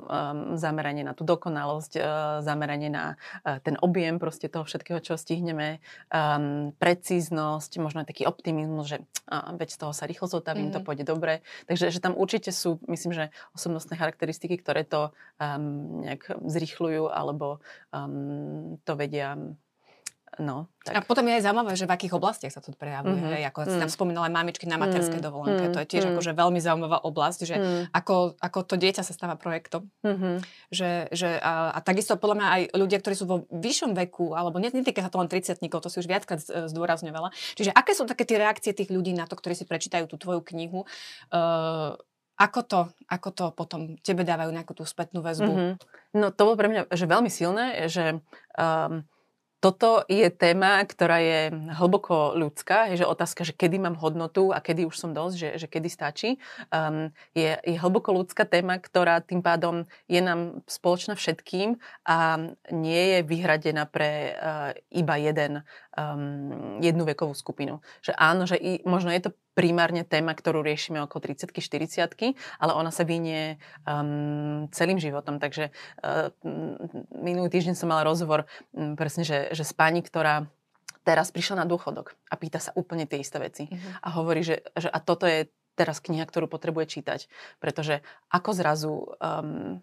zameranie 0.58 1.06
na 1.06 1.14
tú 1.14 1.22
dokonalosť, 1.24 1.92
uh, 1.96 2.04
zameranie 2.42 2.90
na 2.90 3.16
uh, 3.46 3.62
ten 3.62 3.78
objem 3.80 4.18
proste 4.18 4.50
toho 4.50 4.66
všetkého, 4.66 4.98
čo 5.00 5.14
stihneme, 5.16 5.78
um, 6.10 6.74
precíznosť, 6.76 7.78
možno 7.78 8.02
aj 8.02 8.10
taký 8.10 8.26
optimizmus, 8.26 8.90
že 8.90 8.98
uh, 9.30 9.54
veď 9.56 9.68
z 9.72 9.78
toho 9.80 9.92
sa 9.94 10.04
rýchlo 10.04 10.26
zotavím, 10.26 10.68
mm-hmm. 10.68 10.76
to 10.76 10.80
mhm. 10.82 10.86
pôjde 10.86 11.04
dobre. 11.06 11.34
Takže 11.70 11.94
že 11.94 12.02
tam 12.02 12.18
určite 12.18 12.50
sú, 12.50 12.82
myslím, 12.90 13.14
že 13.14 13.24
osobnostné 13.54 13.94
charakteristiky, 13.94 14.58
ktoré 14.58 14.82
to 14.82 15.14
um, 15.38 16.02
nejak 16.02 16.40
zrýchľujú 16.40 17.12
alebo 17.12 17.60
um, 17.92 18.80
to 18.82 18.92
vedia 18.96 19.36
No, 20.38 20.70
tak. 20.86 20.94
A 20.94 20.98
potom 21.02 21.26
je 21.26 21.42
aj 21.42 21.42
zaujímavé, 21.42 21.74
že 21.74 21.90
v 21.90 21.94
akých 21.98 22.14
oblastiach 22.14 22.54
sa 22.54 22.62
to 22.62 22.70
prejavuje. 22.70 23.18
Mm-hmm. 23.18 23.34
Hej, 23.34 23.42
ako 23.50 23.58
mm. 23.60 23.66
si 23.66 23.76
tam 23.82 23.90
spomínala 23.90 24.30
aj 24.30 24.34
mamičky 24.38 24.64
na 24.70 24.78
materskej 24.78 25.18
mm. 25.18 25.26
dovolenke. 25.26 25.64
Mm. 25.66 25.72
To 25.74 25.78
je 25.82 25.86
tiež 25.90 26.04
mm. 26.06 26.10
akože 26.14 26.32
veľmi 26.38 26.60
zaujímavá 26.62 27.02
oblasť, 27.02 27.40
že 27.50 27.56
mm. 27.58 27.82
ako, 27.90 28.38
ako 28.38 28.58
to 28.62 28.74
dieťa 28.78 29.02
sa 29.02 29.10
stáva 29.10 29.34
projektom. 29.34 29.90
Mm-hmm. 30.06 30.34
Že, 30.70 30.90
že, 31.10 31.30
a, 31.42 31.74
a 31.74 31.78
takisto 31.82 32.14
podľa 32.14 32.36
mňa 32.38 32.46
aj 32.46 32.62
ľudia, 32.78 32.98
ktorí 33.02 33.14
sú 33.18 33.26
vo 33.26 33.50
vyššom 33.50 33.90
veku, 34.06 34.38
alebo 34.38 34.62
netýka 34.62 35.02
sa 35.02 35.10
to 35.10 35.18
len 35.18 35.26
30 35.26 35.58
to 35.58 35.88
si 35.90 35.98
už 35.98 36.06
viackrát 36.06 36.38
zdôrazňovala. 36.46 37.34
Čiže 37.58 37.74
aké 37.74 37.98
sú 37.98 38.06
také 38.06 38.22
tie 38.22 38.38
reakcie 38.38 38.70
tých 38.70 38.94
ľudí 38.94 39.10
na 39.10 39.26
to, 39.26 39.34
ktorí 39.34 39.58
si 39.58 39.66
prečítajú 39.66 40.06
tú 40.06 40.14
tvoju 40.14 40.46
knihu? 40.54 40.86
Uh, 41.34 41.98
ako 42.40 42.60
to, 42.64 42.80
ako 43.04 43.28
to 43.36 43.44
potom 43.52 44.00
tebe 44.00 44.24
dávajú 44.24 44.48
nejakú 44.48 44.72
tú 44.72 44.88
spätnú 44.88 45.20
väzbu? 45.20 45.52
Mm-hmm. 45.52 45.72
No 46.16 46.32
to 46.32 46.40
bolo 46.48 46.56
pre 46.56 46.72
mňa 46.72 46.88
že 46.88 47.04
veľmi 47.04 47.28
silné, 47.28 47.84
že 47.92 48.24
um, 48.56 49.04
toto 49.60 50.08
je 50.08 50.24
téma, 50.32 50.80
ktorá 50.88 51.20
je 51.20 51.40
hlboko 51.76 52.32
ľudská, 52.32 52.88
je, 52.90 53.04
že 53.04 53.06
otázka, 53.06 53.44
že 53.44 53.52
kedy 53.52 53.76
mám 53.76 53.96
hodnotu 54.00 54.56
a 54.56 54.64
kedy 54.64 54.88
už 54.88 54.96
som 54.96 55.12
dosť, 55.12 55.34
že, 55.36 55.48
že 55.60 55.66
kedy 55.68 55.88
stačí, 55.92 56.28
um, 56.72 57.12
je, 57.36 57.60
je 57.60 57.76
hlboko 57.76 58.16
ľudská 58.16 58.48
téma, 58.48 58.80
ktorá 58.80 59.20
tým 59.20 59.44
pádom 59.44 59.84
je 60.08 60.20
nám 60.24 60.64
spoločná 60.64 61.12
všetkým 61.12 61.76
a 62.08 62.40
nie 62.72 63.02
je 63.14 63.18
vyhradená 63.20 63.84
pre 63.84 64.32
uh, 64.32 64.72
iba 64.88 65.20
jeden, 65.20 65.60
um, 65.94 66.78
jednu 66.78 67.02
vekovú 67.06 67.34
skupinu. 67.34 67.82
Že 68.02 68.12
áno, 68.14 68.42
že 68.46 68.56
i, 68.58 68.82
možno 68.86 69.10
je 69.10 69.30
to 69.30 69.34
primárne 69.54 70.06
téma, 70.06 70.32
ktorú 70.32 70.62
riešime 70.62 71.02
okolo 71.04 71.32
30 71.34 71.50
40 71.50 72.38
ale 72.62 72.72
ona 72.72 72.94
sa 72.94 73.02
vynie 73.02 73.58
um, 73.84 74.70
celým 74.70 75.02
životom. 75.02 75.42
Takže 75.42 75.74
uh, 76.02 76.30
minulý 77.14 77.50
týždeň 77.50 77.74
som 77.74 77.90
mala 77.90 78.06
rozhovor 78.06 78.46
um, 78.72 78.94
presne, 78.94 79.26
že, 79.26 79.50
že 79.50 79.66
s 79.66 79.74
pani, 79.74 80.00
ktorá 80.00 80.46
teraz 81.02 81.32
prišla 81.32 81.64
na 81.64 81.66
dôchodok 81.66 82.14
a 82.28 82.34
pýta 82.36 82.60
sa 82.60 82.76
úplne 82.76 83.08
tie 83.08 83.24
isté 83.24 83.40
veci. 83.40 83.64
Uh-huh. 83.66 84.04
A 84.04 84.08
hovorí, 84.20 84.44
že, 84.44 84.62
že 84.76 84.86
a 84.86 85.00
toto 85.00 85.24
je 85.24 85.48
teraz 85.74 85.98
kniha, 85.98 86.28
ktorú 86.28 86.44
potrebuje 86.44 87.00
čítať. 87.00 87.20
Pretože 87.56 88.04
ako 88.28 88.50
zrazu 88.52 88.94
um, 89.16 89.80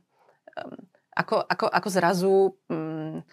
um, 0.53 0.77
ako, 1.17 1.41
ako, 1.41 1.65
ako 1.65 1.89
zrazu 1.89 2.33
um, 2.69 3.25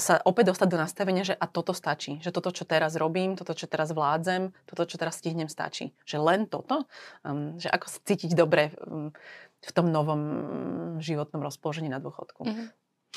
sa 0.00 0.16
opäť 0.24 0.56
dostať 0.56 0.68
do 0.68 0.78
nastavenia, 0.80 1.24
že 1.28 1.36
a 1.36 1.44
toto 1.44 1.76
stačí. 1.76 2.16
Že 2.24 2.32
toto, 2.32 2.50
čo 2.56 2.64
teraz 2.64 2.96
robím, 2.96 3.36
toto, 3.36 3.52
čo 3.52 3.68
teraz 3.68 3.92
vládzem, 3.92 4.50
toto, 4.64 4.82
čo 4.88 4.96
teraz 4.96 5.20
stihnem, 5.20 5.48
stačí. 5.48 5.92
Že 6.08 6.16
len 6.24 6.40
toto. 6.48 6.88
Um, 7.20 7.60
že 7.60 7.68
ako 7.68 7.86
sa 7.86 7.98
cítiť 8.00 8.32
dobre 8.32 8.72
um, 8.88 9.12
v 9.60 9.70
tom 9.76 9.92
novom 9.92 10.20
um, 10.20 10.36
životnom 11.04 11.44
rozpoložení 11.44 11.92
na 11.92 12.00
dôchodku. 12.00 12.48
Mm-hmm. 12.48 12.68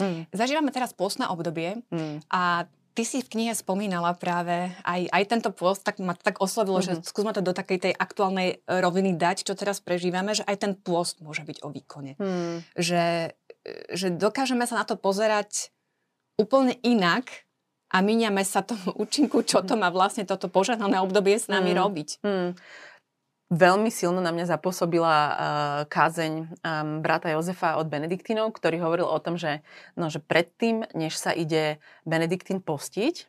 Mm. 0.01 0.21
Zažívame 0.31 0.71
teraz 0.75 0.91
postné 0.91 1.27
obdobie 1.27 1.83
mm. 1.87 2.27
a 2.31 2.67
Ty 2.91 3.07
si 3.07 3.23
v 3.23 3.31
knihe 3.31 3.55
spomínala 3.55 4.11
práve 4.19 4.67
aj, 4.83 5.07
aj 5.15 5.23
tento 5.31 5.49
post, 5.55 5.87
tak 5.87 6.03
ma 6.03 6.11
tak 6.11 6.43
oslovilo, 6.43 6.83
mm-hmm. 6.83 6.99
že 6.99 7.07
skúsme 7.07 7.31
to 7.31 7.39
do 7.39 7.55
takej 7.55 7.79
tej 7.87 7.93
aktuálnej 7.95 8.67
roviny 8.67 9.15
dať, 9.15 9.47
čo 9.47 9.55
teraz 9.55 9.79
prežívame, 9.79 10.35
že 10.35 10.43
aj 10.43 10.57
ten 10.59 10.73
post 10.75 11.23
môže 11.23 11.47
byť 11.47 11.63
o 11.63 11.71
výkone. 11.71 12.19
Mm. 12.19 12.67
Že, 12.75 13.31
že 13.95 14.07
dokážeme 14.11 14.67
sa 14.67 14.83
na 14.83 14.83
to 14.83 14.99
pozerať 14.99 15.71
úplne 16.39 16.77
inak 16.83 17.47
a 17.91 17.99
míňame 17.99 18.41
sa 18.47 18.63
tomu 18.63 18.95
účinku, 19.03 19.43
čo 19.43 19.61
to 19.61 19.75
má 19.75 19.91
vlastne 19.91 20.23
toto 20.23 20.47
požadnané 20.47 21.03
obdobie 21.03 21.35
s 21.35 21.51
nami 21.51 21.75
mm. 21.75 21.77
robiť. 21.77 22.09
Mm. 22.23 22.51
Veľmi 23.51 23.91
silno 23.91 24.23
na 24.23 24.31
mňa 24.31 24.47
zapôsobila 24.47 25.11
uh, 25.11 25.33
kázeň 25.91 26.33
um, 26.63 27.03
brata 27.03 27.35
Jozefa 27.35 27.75
od 27.75 27.91
Benediktínov, 27.91 28.55
ktorý 28.55 28.79
hovoril 28.79 29.03
o 29.03 29.19
tom, 29.19 29.35
že, 29.35 29.59
no, 29.99 30.07
že 30.07 30.23
predtým, 30.23 30.87
než 30.95 31.19
sa 31.19 31.35
ide 31.35 31.83
Benediktín 32.07 32.63
postiť, 32.63 33.27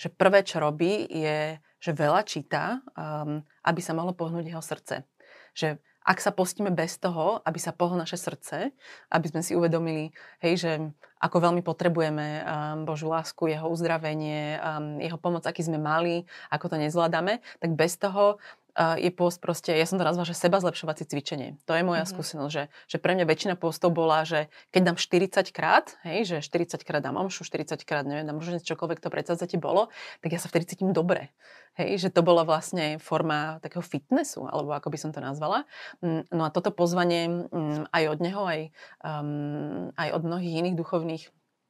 že 0.00 0.08
prvé, 0.08 0.40
čo 0.40 0.64
robí, 0.64 1.04
je, 1.04 1.60
že 1.84 1.92
veľa 1.92 2.24
číta, 2.24 2.80
um, 2.96 3.44
aby 3.60 3.80
sa 3.84 3.92
mohlo 3.92 4.16
pohnúť 4.16 4.48
jeho 4.48 4.64
srdce. 4.64 5.04
Že 5.52 5.76
ak 6.08 6.24
sa 6.24 6.32
postíme 6.32 6.72
bez 6.72 6.96
toho, 6.96 7.44
aby 7.44 7.60
sa 7.60 7.76
pohlo 7.76 8.00
naše 8.00 8.16
srdce, 8.16 8.72
aby 9.12 9.26
sme 9.28 9.44
si 9.44 9.52
uvedomili, 9.52 10.08
hej, 10.40 10.54
že 10.56 10.72
ako 11.20 11.50
veľmi 11.50 11.60
potrebujeme 11.60 12.26
um, 12.40 12.88
Božú 12.88 13.12
lásku, 13.12 13.44
jeho 13.44 13.68
uzdravenie, 13.68 14.56
um, 14.56 14.96
jeho 15.04 15.20
pomoc, 15.20 15.44
aký 15.44 15.60
sme 15.60 15.76
mali, 15.76 16.24
ako 16.48 16.72
to 16.72 16.76
nezvládame, 16.80 17.44
tak 17.60 17.70
bez 17.76 18.00
toho 18.00 18.40
je 18.78 19.10
post 19.10 19.42
proste, 19.42 19.74
ja 19.74 19.82
som 19.82 19.98
to 19.98 20.06
nazvala, 20.06 20.30
že 20.30 20.38
seba 20.38 20.62
zlepšovacie 20.62 21.02
cvičenie. 21.10 21.58
To 21.66 21.74
je 21.74 21.82
moja 21.82 22.06
mm-hmm. 22.06 22.14
skúsenosť, 22.14 22.52
že, 22.54 22.64
že 22.86 22.96
pre 23.02 23.18
mňa 23.18 23.26
väčšina 23.26 23.54
postov 23.58 23.90
bola, 23.90 24.22
že 24.22 24.46
keď 24.70 24.94
dám 24.94 24.96
40 24.96 25.50
krát, 25.50 25.98
hej, 26.06 26.22
že 26.24 26.36
40 26.38 26.86
krát 26.86 27.02
dám 27.02 27.18
omšu, 27.18 27.42
40 27.42 27.74
krát, 27.82 28.06
neviem, 28.06 28.22
dám 28.22 28.38
možno 28.38 28.62
čokoľvek 28.62 29.02
to 29.02 29.10
predsadzate 29.10 29.58
bolo, 29.58 29.90
tak 30.22 30.30
ja 30.30 30.38
sa 30.38 30.46
vtedy 30.46 30.70
cítim 30.70 30.94
dobre. 30.94 31.34
Hej, 31.74 32.06
že 32.06 32.08
to 32.14 32.22
bola 32.22 32.46
vlastne 32.46 33.02
forma 33.02 33.58
takého 33.62 33.82
fitnessu, 33.82 34.46
alebo 34.46 34.74
ako 34.74 34.94
by 34.94 34.98
som 34.98 35.10
to 35.10 35.18
nazvala. 35.18 35.66
Mm, 36.02 36.26
no 36.30 36.42
a 36.46 36.50
toto 36.54 36.70
pozvanie 36.70 37.50
mm, 37.50 37.90
aj 37.90 38.04
od 38.14 38.18
neho, 38.22 38.42
aj, 38.46 38.60
um, 39.02 39.90
aj 39.94 40.08
od 40.14 40.22
mnohých 40.22 40.54
iných 40.62 40.78
duchovných 40.78 41.24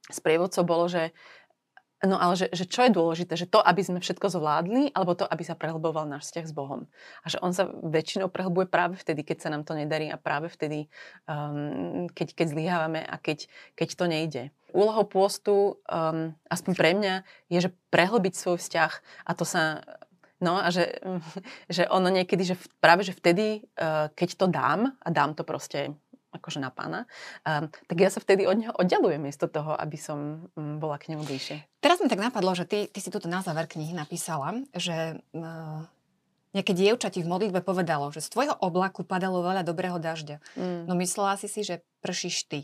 sprievodcov 0.08 0.64
bolo, 0.64 0.88
že 0.88 1.12
No 1.98 2.14
ale 2.14 2.38
že, 2.38 2.46
že 2.54 2.62
čo 2.62 2.86
je 2.86 2.94
dôležité, 2.94 3.34
že 3.34 3.50
to, 3.50 3.58
aby 3.58 3.82
sme 3.82 3.98
všetko 3.98 4.30
zvládli, 4.30 4.94
alebo 4.94 5.18
to, 5.18 5.26
aby 5.26 5.42
sa 5.42 5.58
prehlboval 5.58 6.06
náš 6.06 6.30
vzťah 6.30 6.46
s 6.46 6.54
Bohom. 6.54 6.86
A 7.22 7.26
že 7.26 7.42
on 7.42 7.50
sa 7.50 7.66
väčšinou 7.66 8.30
prehlbuje 8.30 8.70
práve 8.70 8.94
vtedy, 8.94 9.26
keď 9.26 9.38
sa 9.42 9.48
nám 9.50 9.66
to 9.66 9.74
nedarí 9.74 10.06
a 10.06 10.14
práve 10.14 10.46
vtedy, 10.46 10.86
um, 11.26 12.06
keď, 12.14 12.38
keď 12.38 12.46
zlyhávame 12.54 13.02
a 13.02 13.18
keď, 13.18 13.50
keď 13.74 13.88
to 13.98 14.04
nejde. 14.06 14.42
Úlohou 14.70 15.10
pôstu, 15.10 15.82
um, 15.90 16.38
aspoň 16.46 16.72
pre 16.78 16.90
mňa, 16.94 17.14
je, 17.50 17.66
že 17.66 17.74
prehlbiť 17.90 18.34
svoj 18.38 18.62
vzťah 18.62 18.92
a 19.26 19.30
to 19.34 19.42
sa 19.42 19.82
No 20.38 20.54
a 20.54 20.70
že, 20.70 21.02
že 21.66 21.90
ono 21.90 22.14
niekedy, 22.14 22.46
že 22.46 22.54
práve 22.78 23.02
že 23.02 23.10
vtedy, 23.10 23.66
uh, 23.74 24.06
keď 24.14 24.28
to 24.38 24.46
dám 24.46 24.94
a 25.02 25.08
dám 25.10 25.34
to 25.34 25.42
proste 25.42 25.98
akože 26.38 26.62
na 26.62 26.70
pána, 26.70 27.04
um, 27.44 27.68
tak 27.68 27.96
ja 27.98 28.08
sa 28.08 28.22
vtedy 28.22 28.46
od 28.46 28.56
neho 28.56 28.74
oddalujem 28.74 29.20
miesto 29.20 29.50
toho, 29.50 29.74
aby 29.74 29.98
som 29.98 30.48
um, 30.54 30.78
bola 30.78 30.96
k 30.96 31.12
nemu 31.12 31.26
bližšie. 31.26 31.66
Teraz 31.82 31.98
mi 31.98 32.08
tak 32.08 32.22
napadlo, 32.22 32.54
že 32.54 32.64
ty, 32.64 32.86
ty 32.86 32.98
si 33.02 33.10
tuto 33.10 33.26
na 33.26 33.42
záver 33.42 33.66
knihy 33.66 33.92
napísala, 33.92 34.62
že 34.72 35.20
uh, 35.34 35.82
nejaké 36.56 36.72
dievča 36.72 37.12
ti 37.12 37.20
v 37.20 37.28
modlitbe 37.28 37.60
povedalo, 37.60 38.08
že 38.08 38.24
z 38.24 38.32
tvojho 38.32 38.54
oblaku 38.58 39.04
padalo 39.04 39.44
veľa 39.44 39.62
dobrého 39.62 40.00
dažďa. 40.00 40.40
Mm. 40.56 40.88
No 40.88 40.96
myslela 40.96 41.36
si 41.36 41.46
si, 41.50 41.60
že 41.60 41.84
pršíš 42.00 42.48
ty. 42.48 42.60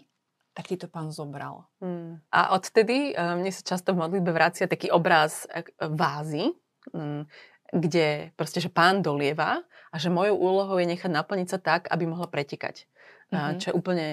Tak 0.54 0.70
ti 0.70 0.78
to 0.78 0.86
pán 0.86 1.10
zobral. 1.10 1.66
Mm. 1.82 2.22
A 2.30 2.54
odtedy 2.54 3.12
um, 3.12 3.42
mne 3.42 3.50
sa 3.52 3.62
často 3.62 3.92
v 3.92 4.00
modlitbe 4.06 4.30
vracia 4.30 4.70
taký 4.70 4.88
obraz 4.88 5.44
vázy, 5.78 6.54
um, 6.94 7.26
kde 7.74 8.30
proste, 8.38 8.62
že 8.62 8.70
pán 8.70 9.02
dolieva 9.02 9.66
a 9.90 9.96
že 9.98 10.10
mojou 10.10 10.38
úlohou 10.38 10.78
je 10.78 10.86
nechať 10.90 11.10
naplniť 11.10 11.48
sa 11.50 11.58
tak, 11.58 11.90
aby 11.90 12.06
mohla 12.06 12.30
pretekať. 12.30 12.86
Mm-hmm. 13.34 13.60
Čo 13.60 13.66
je 13.70 13.78
úplne 13.78 14.06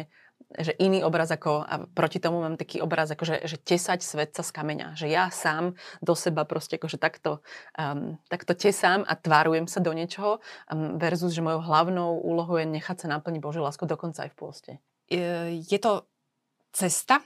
že 0.51 0.75
iný 0.83 0.99
obraz 1.07 1.31
ako, 1.31 1.63
a 1.63 1.87
proti 1.87 2.19
tomu 2.19 2.43
mám 2.43 2.59
taký 2.59 2.83
obraz 2.83 3.07
ako, 3.07 3.23
že, 3.23 3.35
že 3.47 3.55
tesať 3.55 4.03
svetca 4.03 4.43
z 4.43 4.51
kameňa. 4.51 4.99
Že 4.99 5.07
ja 5.07 5.31
sám 5.31 5.79
do 6.03 6.11
seba 6.11 6.43
proste 6.43 6.75
akože 6.75 6.99
takto, 6.99 7.39
um, 7.79 8.19
takto 8.27 8.51
tesám 8.51 9.07
a 9.07 9.15
tvárujem 9.15 9.71
sa 9.71 9.79
do 9.79 9.95
niečoho 9.95 10.43
um, 10.67 10.99
versus, 10.99 11.31
že 11.31 11.45
mojou 11.45 11.63
hlavnou 11.63 12.19
úlohou 12.19 12.59
je 12.59 12.67
nechať 12.67 13.07
sa 13.07 13.07
naplniť 13.15 13.39
Božiu 13.39 13.63
lásku 13.63 13.87
dokonca 13.87 14.27
aj 14.27 14.31
v 14.35 14.37
pôste. 14.37 14.71
Je 15.11 15.79
to 15.79 16.07
cesta 16.71 17.19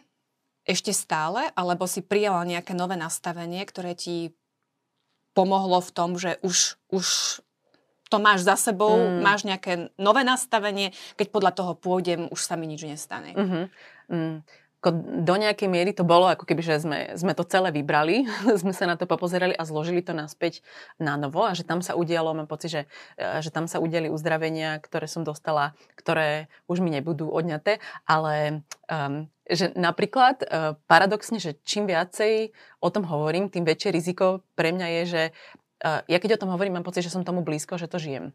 ešte 0.65 0.89
stále, 0.89 1.53
alebo 1.53 1.85
si 1.85 2.01
prijala 2.01 2.41
nejaké 2.41 2.73
nové 2.73 2.97
nastavenie, 2.97 3.61
ktoré 3.69 3.93
ti 3.93 4.33
pomohlo 5.37 5.77
v 5.77 5.93
tom, 5.93 6.17
že 6.17 6.41
už, 6.41 6.81
už 6.89 7.05
to 8.09 8.17
máš 8.21 8.45
za 8.45 8.55
sebou, 8.55 8.93
mm. 8.93 9.21
máš 9.21 9.41
nejaké 9.45 9.89
nové 9.97 10.21
nastavenie, 10.21 10.93
keď 11.17 11.27
podľa 11.33 11.51
toho 11.57 11.71
pôjdem, 11.73 12.29
už 12.29 12.41
sa 12.41 12.53
mi 12.53 12.69
nič 12.69 12.85
nestane. 12.85 13.33
Mm-hmm. 13.33 13.63
Mm. 14.13 14.37
Do 15.25 15.33
nejakej 15.33 15.65
miery 15.65 15.97
to 15.97 16.05
bolo, 16.05 16.29
ako 16.29 16.45
keby, 16.45 16.61
že 16.61 16.77
sme, 16.77 17.17
sme 17.17 17.33
to 17.33 17.41
celé 17.41 17.73
vybrali, 17.73 18.29
sme 18.61 18.69
sa 18.69 18.85
na 18.85 18.93
to 18.93 19.09
popozerali 19.09 19.57
a 19.57 19.65
zložili 19.65 20.05
to 20.05 20.13
naspäť 20.13 20.61
na 21.01 21.17
novo 21.17 21.41
a 21.41 21.57
že 21.57 21.65
tam 21.65 21.81
sa 21.81 21.97
udialo, 21.97 22.37
mám 22.37 22.45
pocit, 22.45 22.69
že, 22.69 22.81
e, 23.17 23.41
že 23.41 23.49
tam 23.49 23.65
sa 23.65 23.81
udiali 23.81 24.13
uzdravenia, 24.13 24.77
ktoré 24.85 25.09
som 25.09 25.25
dostala, 25.25 25.73
ktoré 25.97 26.53
už 26.69 26.85
mi 26.85 26.93
nebudú 26.93 27.33
odňaté, 27.33 27.81
ale 28.05 28.61
um, 28.85 29.25
že 29.45 29.73
napríklad 29.77 30.41
uh, 30.41 30.73
paradoxne, 30.89 31.37
že 31.37 31.61
čím 31.61 31.85
viacej 31.85 32.49
o 32.81 32.89
tom 32.89 33.05
hovorím, 33.05 33.53
tým 33.53 33.61
väčšie 33.61 33.93
riziko 33.93 34.41
pre 34.57 34.73
mňa 34.73 34.87
je, 34.89 35.01
že 35.05 35.23
ja 35.83 36.17
keď 36.21 36.37
o 36.37 36.41
tom 36.45 36.51
hovorím, 36.53 36.79
mám 36.79 36.87
pocit, 36.87 37.03
že 37.03 37.11
som 37.11 37.27
tomu 37.27 37.43
blízko, 37.43 37.75
že 37.75 37.89
to 37.89 37.99
žijem. 37.99 38.31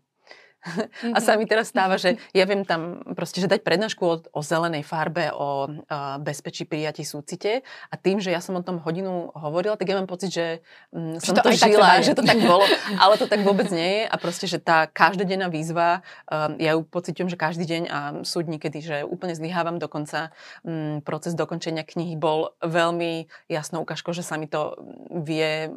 Mm-hmm. 0.61 1.17
A 1.17 1.19
sa 1.25 1.41
mi 1.41 1.49
teraz 1.49 1.73
stáva, 1.73 1.97
že 1.97 2.21
ja 2.37 2.45
viem 2.45 2.69
tam 2.69 3.01
proste, 3.17 3.41
že 3.41 3.49
dať 3.49 3.65
prednášku 3.65 4.03
o, 4.05 4.21
o 4.21 4.41
zelenej 4.45 4.85
farbe, 4.85 5.33
o 5.33 5.73
uh, 5.73 6.21
bezpečí, 6.21 6.69
prijatí, 6.69 7.01
súcite 7.01 7.65
a 7.89 7.95
tým, 7.97 8.21
že 8.21 8.29
ja 8.29 8.45
som 8.45 8.53
o 8.61 8.63
tom 8.63 8.77
hodinu 8.77 9.33
hovorila, 9.33 9.81
tak 9.81 9.89
ja 9.89 9.97
mám 9.97 10.05
pocit, 10.05 10.29
že 10.29 10.47
um, 10.93 11.17
som 11.17 11.33
to, 11.33 11.49
to 11.49 11.57
žila, 11.57 12.05
že 12.05 12.13
to 12.13 12.21
tak 12.21 12.37
bolo, 12.45 12.69
ale 13.03 13.17
to 13.17 13.25
tak 13.25 13.41
vôbec 13.41 13.73
nie 13.73 14.05
je 14.05 14.13
a 14.13 14.17
proste, 14.21 14.45
že 14.45 14.61
tá 14.61 14.85
každodenná 14.85 15.49
výzva, 15.49 16.05
um, 16.29 16.61
ja 16.61 16.77
ju 16.77 16.85
pociťujem, 16.85 17.33
že 17.33 17.41
každý 17.41 17.65
deň 17.65 17.83
a 17.89 17.99
sú 18.29 18.45
niekedy, 18.45 18.85
že 18.85 18.97
úplne 19.09 19.33
zlyhávam 19.33 19.81
dokonca 19.81 20.29
um, 20.61 21.01
proces 21.01 21.33
dokončenia 21.33 21.89
knihy 21.89 22.21
bol 22.21 22.53
veľmi 22.61 23.33
jasnou 23.49 23.89
ukážkou, 23.89 24.13
že 24.13 24.21
sa 24.21 24.37
mi 24.37 24.45
to 24.45 24.77
vie 25.25 25.73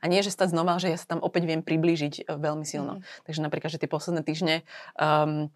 a 0.00 0.04
nie, 0.08 0.24
že 0.24 0.32
stať 0.32 0.56
znova, 0.56 0.80
že 0.80 0.88
ja 0.88 0.96
sa 0.96 1.04
tam 1.04 1.20
opäť 1.20 1.44
viem 1.44 1.60
priblížiť 1.60 2.24
uh, 2.24 2.40
veľmi 2.40 2.64
silno. 2.64 2.98
Mm. 2.98 3.28
Takže 3.28 3.40
napríklad, 3.44 3.68
že 3.68 3.76
tie 3.76 3.92
posledné 3.92 4.21
týždne. 4.22 4.66
Um, 4.96 5.50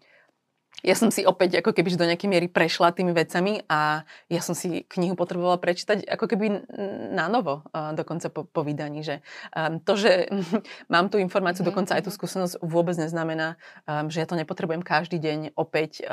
ja 0.85 0.93
som 0.93 1.09
si 1.09 1.25
opäť 1.25 1.57
ako 1.57 1.73
keby 1.73 1.97
do 1.97 2.05
nejakej 2.05 2.29
miery 2.29 2.47
prešla 2.53 2.93
tými 2.93 3.09
vecami 3.09 3.65
a 3.65 4.05
ja 4.29 4.41
som 4.45 4.53
si 4.53 4.85
knihu 4.85 5.17
potrebovala 5.17 5.57
prečítať 5.57 6.05
ako 6.05 6.29
keby 6.29 6.69
na 7.17 7.25
novo 7.25 7.65
dokonca 7.97 8.29
po, 8.29 8.45
po 8.45 8.61
vydaní. 8.61 9.01
Že, 9.01 9.25
um, 9.57 9.81
to, 9.81 9.97
že 9.97 10.29
mám 10.93 11.09
tú 11.09 11.17
informáciu, 11.17 11.65
mm-hmm. 11.65 11.73
dokonca 11.73 11.97
aj 11.97 12.05
tú 12.05 12.11
mhm. 12.13 12.17
skúsenosť 12.21 12.53
vôbec 12.61 12.93
neznamená, 12.93 13.57
um, 13.89 14.05
že 14.13 14.21
ja 14.21 14.29
to 14.29 14.37
nepotrebujem 14.37 14.85
každý 14.85 15.17
deň 15.17 15.57
opäť 15.57 16.05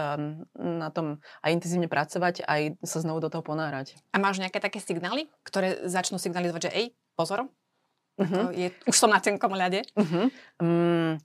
na 0.56 0.88
tom 0.90 1.20
aj 1.44 1.50
intenzívne 1.52 1.88
pracovať, 1.90 2.46
aj 2.48 2.80
sa 2.80 2.98
znovu 3.04 3.20
do 3.20 3.28
toho 3.28 3.44
ponárať. 3.44 4.00
A 4.14 4.18
máš 4.18 4.40
nejaké 4.40 4.58
také 4.58 4.80
signály, 4.80 5.28
ktoré 5.44 5.84
začnú 5.84 6.16
signalizovať, 6.16 6.70
že 6.70 6.74
ej, 6.74 6.86
pozor, 7.18 7.46
uh-huh. 8.16 8.54
je, 8.54 8.72
už 8.88 8.96
som 8.96 9.10
na 9.12 9.20
tenkom 9.20 9.52
ľade? 9.52 9.84
Uh-huh. 9.92 10.32
Um, 10.60 11.20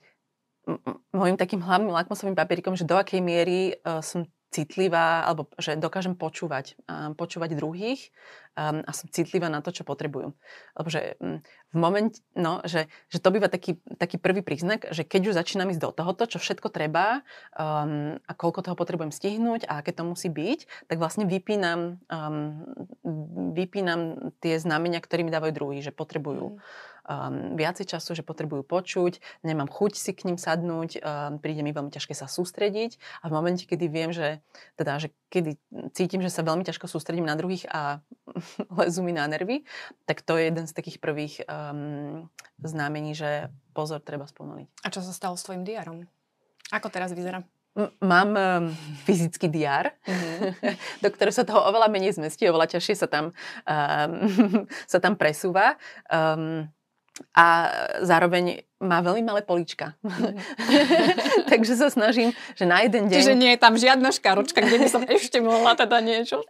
môjim 1.16 1.38
takým 1.40 1.64
hlavným 1.64 1.90
lakmusovým 1.90 2.38
papierikom, 2.38 2.78
že 2.78 2.86
do 2.86 3.00
akej 3.00 3.24
miery 3.24 3.80
uh, 3.82 4.04
som 4.06 4.30
citlivá, 4.50 5.22
alebo 5.30 5.46
že 5.62 5.78
dokážem 5.78 6.18
počúvať, 6.18 6.74
um, 6.90 7.14
počúvať 7.14 7.54
druhých 7.54 8.10
um, 8.58 8.82
a 8.82 8.92
som 8.98 9.06
citlivá 9.14 9.46
na 9.46 9.62
to, 9.62 9.70
čo 9.70 9.86
potrebujú. 9.86 10.34
Lebo 10.74 10.88
že 10.90 11.22
um, 11.22 11.38
v 11.70 11.78
momente, 11.78 12.26
no, 12.34 12.66
že, 12.66 12.90
že 13.14 13.22
to 13.22 13.30
býva 13.30 13.46
taký, 13.46 13.78
taký 14.02 14.18
prvý 14.18 14.42
príznak, 14.42 14.90
že 14.90 15.06
keď 15.06 15.30
už 15.30 15.38
začínam 15.38 15.70
ísť 15.70 15.82
do 15.86 15.94
tohoto, 15.94 16.26
čo 16.26 16.42
všetko 16.42 16.74
treba 16.74 17.22
um, 17.54 18.18
a 18.26 18.32
koľko 18.34 18.66
toho 18.66 18.76
potrebujem 18.76 19.14
stihnúť 19.14 19.70
a 19.70 19.86
aké 19.86 19.94
to 19.94 20.02
musí 20.02 20.34
byť, 20.34 20.90
tak 20.90 20.98
vlastne 20.98 21.30
vypínam, 21.30 22.02
um, 22.10 22.66
vypínam 23.54 24.34
tie 24.42 24.58
znamenia, 24.58 24.98
ktoré 24.98 25.22
mi 25.22 25.30
dávajú 25.30 25.54
druhý, 25.54 25.86
že 25.86 25.94
potrebujú. 25.94 26.58
Mm 26.58 26.90
um, 27.10 27.58
viacej 27.58 27.90
času, 27.90 28.14
že 28.14 28.24
potrebujú 28.24 28.62
počuť, 28.62 29.42
nemám 29.42 29.66
chuť 29.66 29.98
si 29.98 30.14
k 30.14 30.30
ním 30.30 30.38
sadnúť, 30.38 31.02
um, 31.02 31.42
príde 31.42 31.66
mi 31.66 31.74
veľmi 31.74 31.90
ťažké 31.90 32.14
sa 32.14 32.30
sústrediť 32.30 33.02
a 33.26 33.34
v 33.34 33.34
momente, 33.34 33.66
kedy 33.66 33.86
viem, 33.90 34.14
že, 34.14 34.46
teda, 34.78 35.02
že 35.02 35.10
kedy 35.34 35.58
cítim, 35.98 36.22
že 36.22 36.30
sa 36.30 36.46
veľmi 36.46 36.62
ťažko 36.62 36.86
sústredím 36.86 37.26
na 37.26 37.34
druhých 37.34 37.66
a 37.74 38.06
lezú 38.80 39.02
mi 39.02 39.12
na 39.12 39.26
nervy, 39.26 39.66
tak 40.06 40.22
to 40.22 40.38
je 40.38 40.54
jeden 40.54 40.70
z 40.70 40.76
takých 40.78 41.02
prvých 41.02 41.42
um, 41.50 42.30
znamení, 42.62 43.18
že 43.18 43.50
pozor, 43.74 44.06
treba 44.06 44.30
spomaliť. 44.30 44.86
A 44.86 44.94
čo 44.94 45.02
sa 45.02 45.12
stalo 45.12 45.34
s 45.34 45.44
tvojim 45.44 45.66
diarom? 45.66 46.06
Ako 46.70 46.94
teraz 46.94 47.10
vyzerá? 47.18 47.42
Mám 48.02 48.30
um, 48.36 48.66
fyzický 49.08 49.48
diár, 49.48 49.94
mm-hmm. 50.04 50.76
do 51.06 51.10
ktorého 51.14 51.32
sa 51.32 51.48
toho 51.48 51.64
oveľa 51.70 51.88
menej 51.88 52.18
zmestí, 52.18 52.50
oveľa 52.50 52.76
ťažšie 52.76 52.96
sa 52.98 53.08
tam, 53.08 53.32
um, 53.64 54.12
sa 54.92 55.00
tam 55.00 55.16
presúva. 55.16 55.80
Um, 56.10 56.68
a 57.36 57.72
zároveň 58.04 58.64
má 58.80 59.04
veľmi 59.04 59.24
malé 59.28 59.42
polička. 59.44 60.00
Takže 61.52 61.76
sa 61.76 61.92
snažím, 61.92 62.32
že 62.56 62.64
na 62.64 62.84
jeden 62.84 63.12
deň... 63.12 63.18
Čiže 63.20 63.36
nie 63.36 63.52
je 63.56 63.60
tam 63.60 63.76
žiadna 63.76 64.16
škaročka, 64.16 64.64
kde 64.64 64.78
by 64.80 64.88
som 64.88 65.04
ešte 65.04 65.44
mohla 65.44 65.76
teda 65.76 66.00
niečo? 66.00 66.48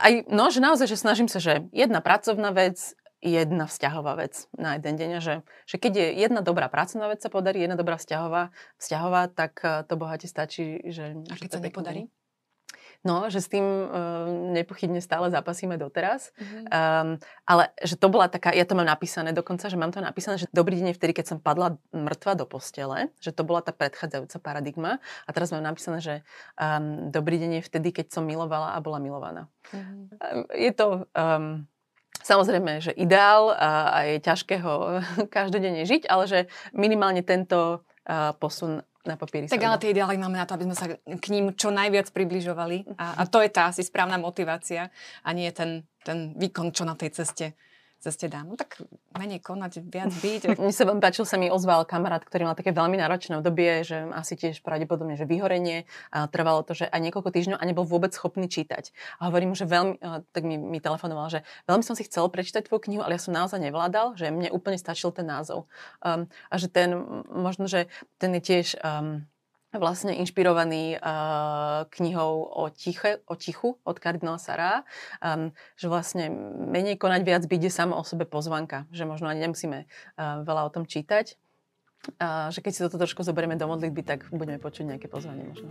Aj, 0.00 0.12
no, 0.32 0.48
že 0.48 0.64
naozaj, 0.64 0.88
že 0.88 0.96
snažím 0.96 1.28
sa, 1.28 1.38
že 1.38 1.68
jedna 1.76 2.00
pracovná 2.00 2.56
vec, 2.56 2.96
jedna 3.20 3.66
vzťahová 3.66 4.16
vec 4.16 4.46
na 4.54 4.78
jeden 4.78 4.94
deň. 4.96 5.10
Že, 5.20 5.34
že 5.66 5.76
keď 5.76 5.92
je 5.92 6.06
jedna 6.24 6.40
dobrá 6.40 6.70
pracovná 6.70 7.10
vec 7.10 7.20
sa 7.20 7.28
podarí, 7.28 7.60
jedna 7.60 7.76
dobrá 7.76 7.98
vzťahová, 7.98 8.54
vzťahová 8.78 9.22
tak 9.34 9.60
eh, 9.62 9.84
to 9.84 9.94
bohate 9.98 10.26
stačí. 10.30 10.80
Že, 10.86 11.28
a 11.28 11.34
keď 11.36 11.50
že 11.50 11.54
sa 11.58 11.60
nepodarí? 11.60 12.02
No, 13.06 13.30
že 13.30 13.38
s 13.38 13.46
tým 13.46 13.62
uh, 13.62 14.26
nepochybne 14.58 14.98
stále 14.98 15.30
zapasíme 15.30 15.78
doteraz. 15.78 16.34
Mm-hmm. 16.34 16.64
Um, 16.66 17.08
ale 17.46 17.70
že 17.78 17.94
to 17.94 18.10
bola 18.10 18.26
taká, 18.26 18.50
ja 18.50 18.66
to 18.66 18.74
mám 18.74 18.90
napísané 18.90 19.30
dokonca, 19.30 19.70
že 19.70 19.78
mám 19.78 19.94
to 19.94 20.02
napísané, 20.02 20.42
že 20.42 20.50
dobrý 20.50 20.82
deň 20.82 20.90
je 20.90 20.98
vtedy, 20.98 21.12
keď 21.14 21.26
som 21.30 21.38
padla 21.38 21.78
mŕtva 21.94 22.34
do 22.34 22.42
postele, 22.42 23.14
že 23.22 23.30
to 23.30 23.46
bola 23.46 23.62
tá 23.62 23.70
predchádzajúca 23.70 24.42
paradigma. 24.42 24.98
A 25.24 25.30
teraz 25.30 25.54
mám 25.54 25.62
napísané, 25.62 26.02
že 26.02 26.14
um, 26.58 27.14
dobrý 27.14 27.38
deň 27.38 27.62
je 27.62 27.66
vtedy, 27.70 27.94
keď 27.94 28.18
som 28.18 28.26
milovala 28.26 28.74
a 28.74 28.82
bola 28.82 28.98
milovaná. 28.98 29.46
Mm-hmm. 29.70 30.02
Um, 30.18 30.42
je 30.50 30.72
to... 30.74 30.86
Um, 31.14 31.70
Samozrejme, 32.18 32.82
že 32.82 32.92
ideál 32.98 33.54
a, 33.54 33.94
a 33.94 33.98
je 34.10 34.18
ťažké 34.18 34.58
ho 34.60 35.00
každodenne 35.36 35.86
žiť, 35.86 36.10
ale 36.10 36.26
že 36.26 36.40
minimálne 36.74 37.22
tento 37.22 37.86
uh, 38.08 38.34
posun 38.36 38.82
na 39.06 39.14
papieri. 39.14 39.46
Tak 39.46 39.62
ale 39.62 39.78
tie 39.78 39.94
ideály 39.94 40.18
máme 40.18 40.34
na 40.34 40.46
to, 40.48 40.58
aby 40.58 40.66
sme 40.70 40.76
sa 40.76 40.86
k 40.98 41.26
ním 41.30 41.54
čo 41.54 41.70
najviac 41.70 42.10
približovali. 42.10 42.98
A, 42.98 43.22
a 43.22 43.30
to 43.30 43.38
je 43.38 43.50
tá 43.52 43.70
asi 43.70 43.86
správna 43.86 44.18
motivácia 44.18 44.90
a 45.22 45.28
nie 45.30 45.48
ten, 45.54 45.86
ten 46.02 46.34
výkon, 46.34 46.74
čo 46.74 46.82
na 46.82 46.98
tej 46.98 47.14
ceste 47.14 47.54
zase 47.98 48.30
dám. 48.30 48.46
No 48.46 48.54
tak 48.54 48.78
menej 49.18 49.42
konať, 49.42 49.82
viac 49.82 50.14
byť. 50.14 50.42
Mne 50.62 50.74
sa 50.74 50.86
veľmi 50.86 51.02
páčil, 51.02 51.26
sa 51.26 51.36
mi 51.36 51.50
ozval 51.50 51.82
kamarát, 51.82 52.22
ktorý 52.22 52.46
mal 52.46 52.54
také 52.54 52.70
veľmi 52.70 52.94
náročné 52.94 53.42
obdobie, 53.42 53.82
že 53.82 54.06
asi 54.14 54.38
tiež 54.38 54.62
pravdepodobne, 54.62 55.18
že 55.18 55.26
vyhorenie. 55.26 55.84
A 56.14 56.30
trvalo 56.30 56.62
to, 56.62 56.78
že 56.78 56.86
aj 56.86 57.00
niekoľko 57.02 57.30
týždňov 57.34 57.58
a 57.58 57.64
nebol 57.66 57.82
vôbec 57.82 58.14
schopný 58.14 58.46
čítať. 58.46 58.94
A 59.18 59.30
hovorím, 59.30 59.58
že 59.58 59.66
veľmi, 59.66 59.98
tak 60.30 60.42
mi, 60.46 60.56
mi 60.56 60.78
telefonoval, 60.78 61.28
že 61.28 61.40
veľmi 61.66 61.82
som 61.82 61.98
si 61.98 62.06
chcel 62.06 62.30
prečítať 62.30 62.70
tvoju 62.70 62.86
knihu, 62.86 63.02
ale 63.02 63.18
ja 63.18 63.22
som 63.22 63.34
naozaj 63.34 63.58
nevládal, 63.58 64.14
že 64.14 64.30
mne 64.30 64.54
úplne 64.54 64.78
stačil 64.78 65.10
ten 65.10 65.26
názov. 65.26 65.66
Um, 66.00 66.30
a 66.48 66.54
že 66.56 66.70
ten, 66.70 66.94
možno, 67.28 67.66
že 67.66 67.90
ten 68.22 68.30
je 68.38 68.42
tiež 68.42 68.66
um, 68.80 69.26
vlastne 69.76 70.16
inšpirovaný 70.16 70.96
uh, 70.96 71.84
knihou 71.92 72.48
o, 72.48 72.72
tiche, 72.72 73.20
o 73.28 73.36
tichu 73.36 73.76
od 73.84 73.96
kardinála 74.00 74.40
Sara, 74.40 74.72
um, 75.20 75.52
že 75.76 75.92
vlastne 75.92 76.32
menej 76.72 76.96
konať 76.96 77.20
viac 77.20 77.42
byť 77.44 77.60
je 77.68 77.72
samo 77.72 78.00
o 78.00 78.04
sebe 78.04 78.24
pozvanka, 78.24 78.88
že 78.88 79.04
možno 79.04 79.28
ani 79.28 79.44
nemusíme 79.44 79.84
uh, 79.84 80.40
veľa 80.40 80.64
o 80.64 80.72
tom 80.72 80.88
čítať, 80.88 81.36
uh, 82.16 82.48
že 82.48 82.64
keď 82.64 82.72
si 82.72 82.80
toto 82.88 82.96
trošku 82.96 83.20
zoberieme 83.20 83.60
do 83.60 83.68
modlitby, 83.68 84.02
tak 84.08 84.32
budeme 84.32 84.56
počuť 84.56 84.96
nejaké 84.96 85.06
pozvanie 85.12 85.44
možno. 85.44 85.68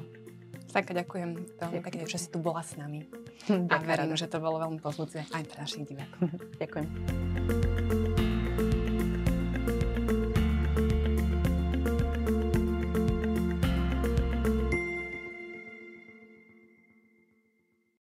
Tak 0.70 0.94
ďakujem 0.94 1.58
veľmi 1.58 1.80
pekne, 1.82 2.04
že 2.06 2.22
si 2.22 2.28
tu 2.30 2.38
bola 2.38 2.62
s 2.62 2.78
nami. 2.78 3.08
A 3.74 3.78
verím, 3.82 4.14
že 4.14 4.30
to 4.30 4.38
bolo 4.38 4.62
veľmi 4.62 4.78
pozbudzujúce 4.78 5.26
aj 5.34 5.44
pre 5.50 5.58
našich 5.58 5.90
divákov. 5.90 6.30
ďakujem. 6.62 7.57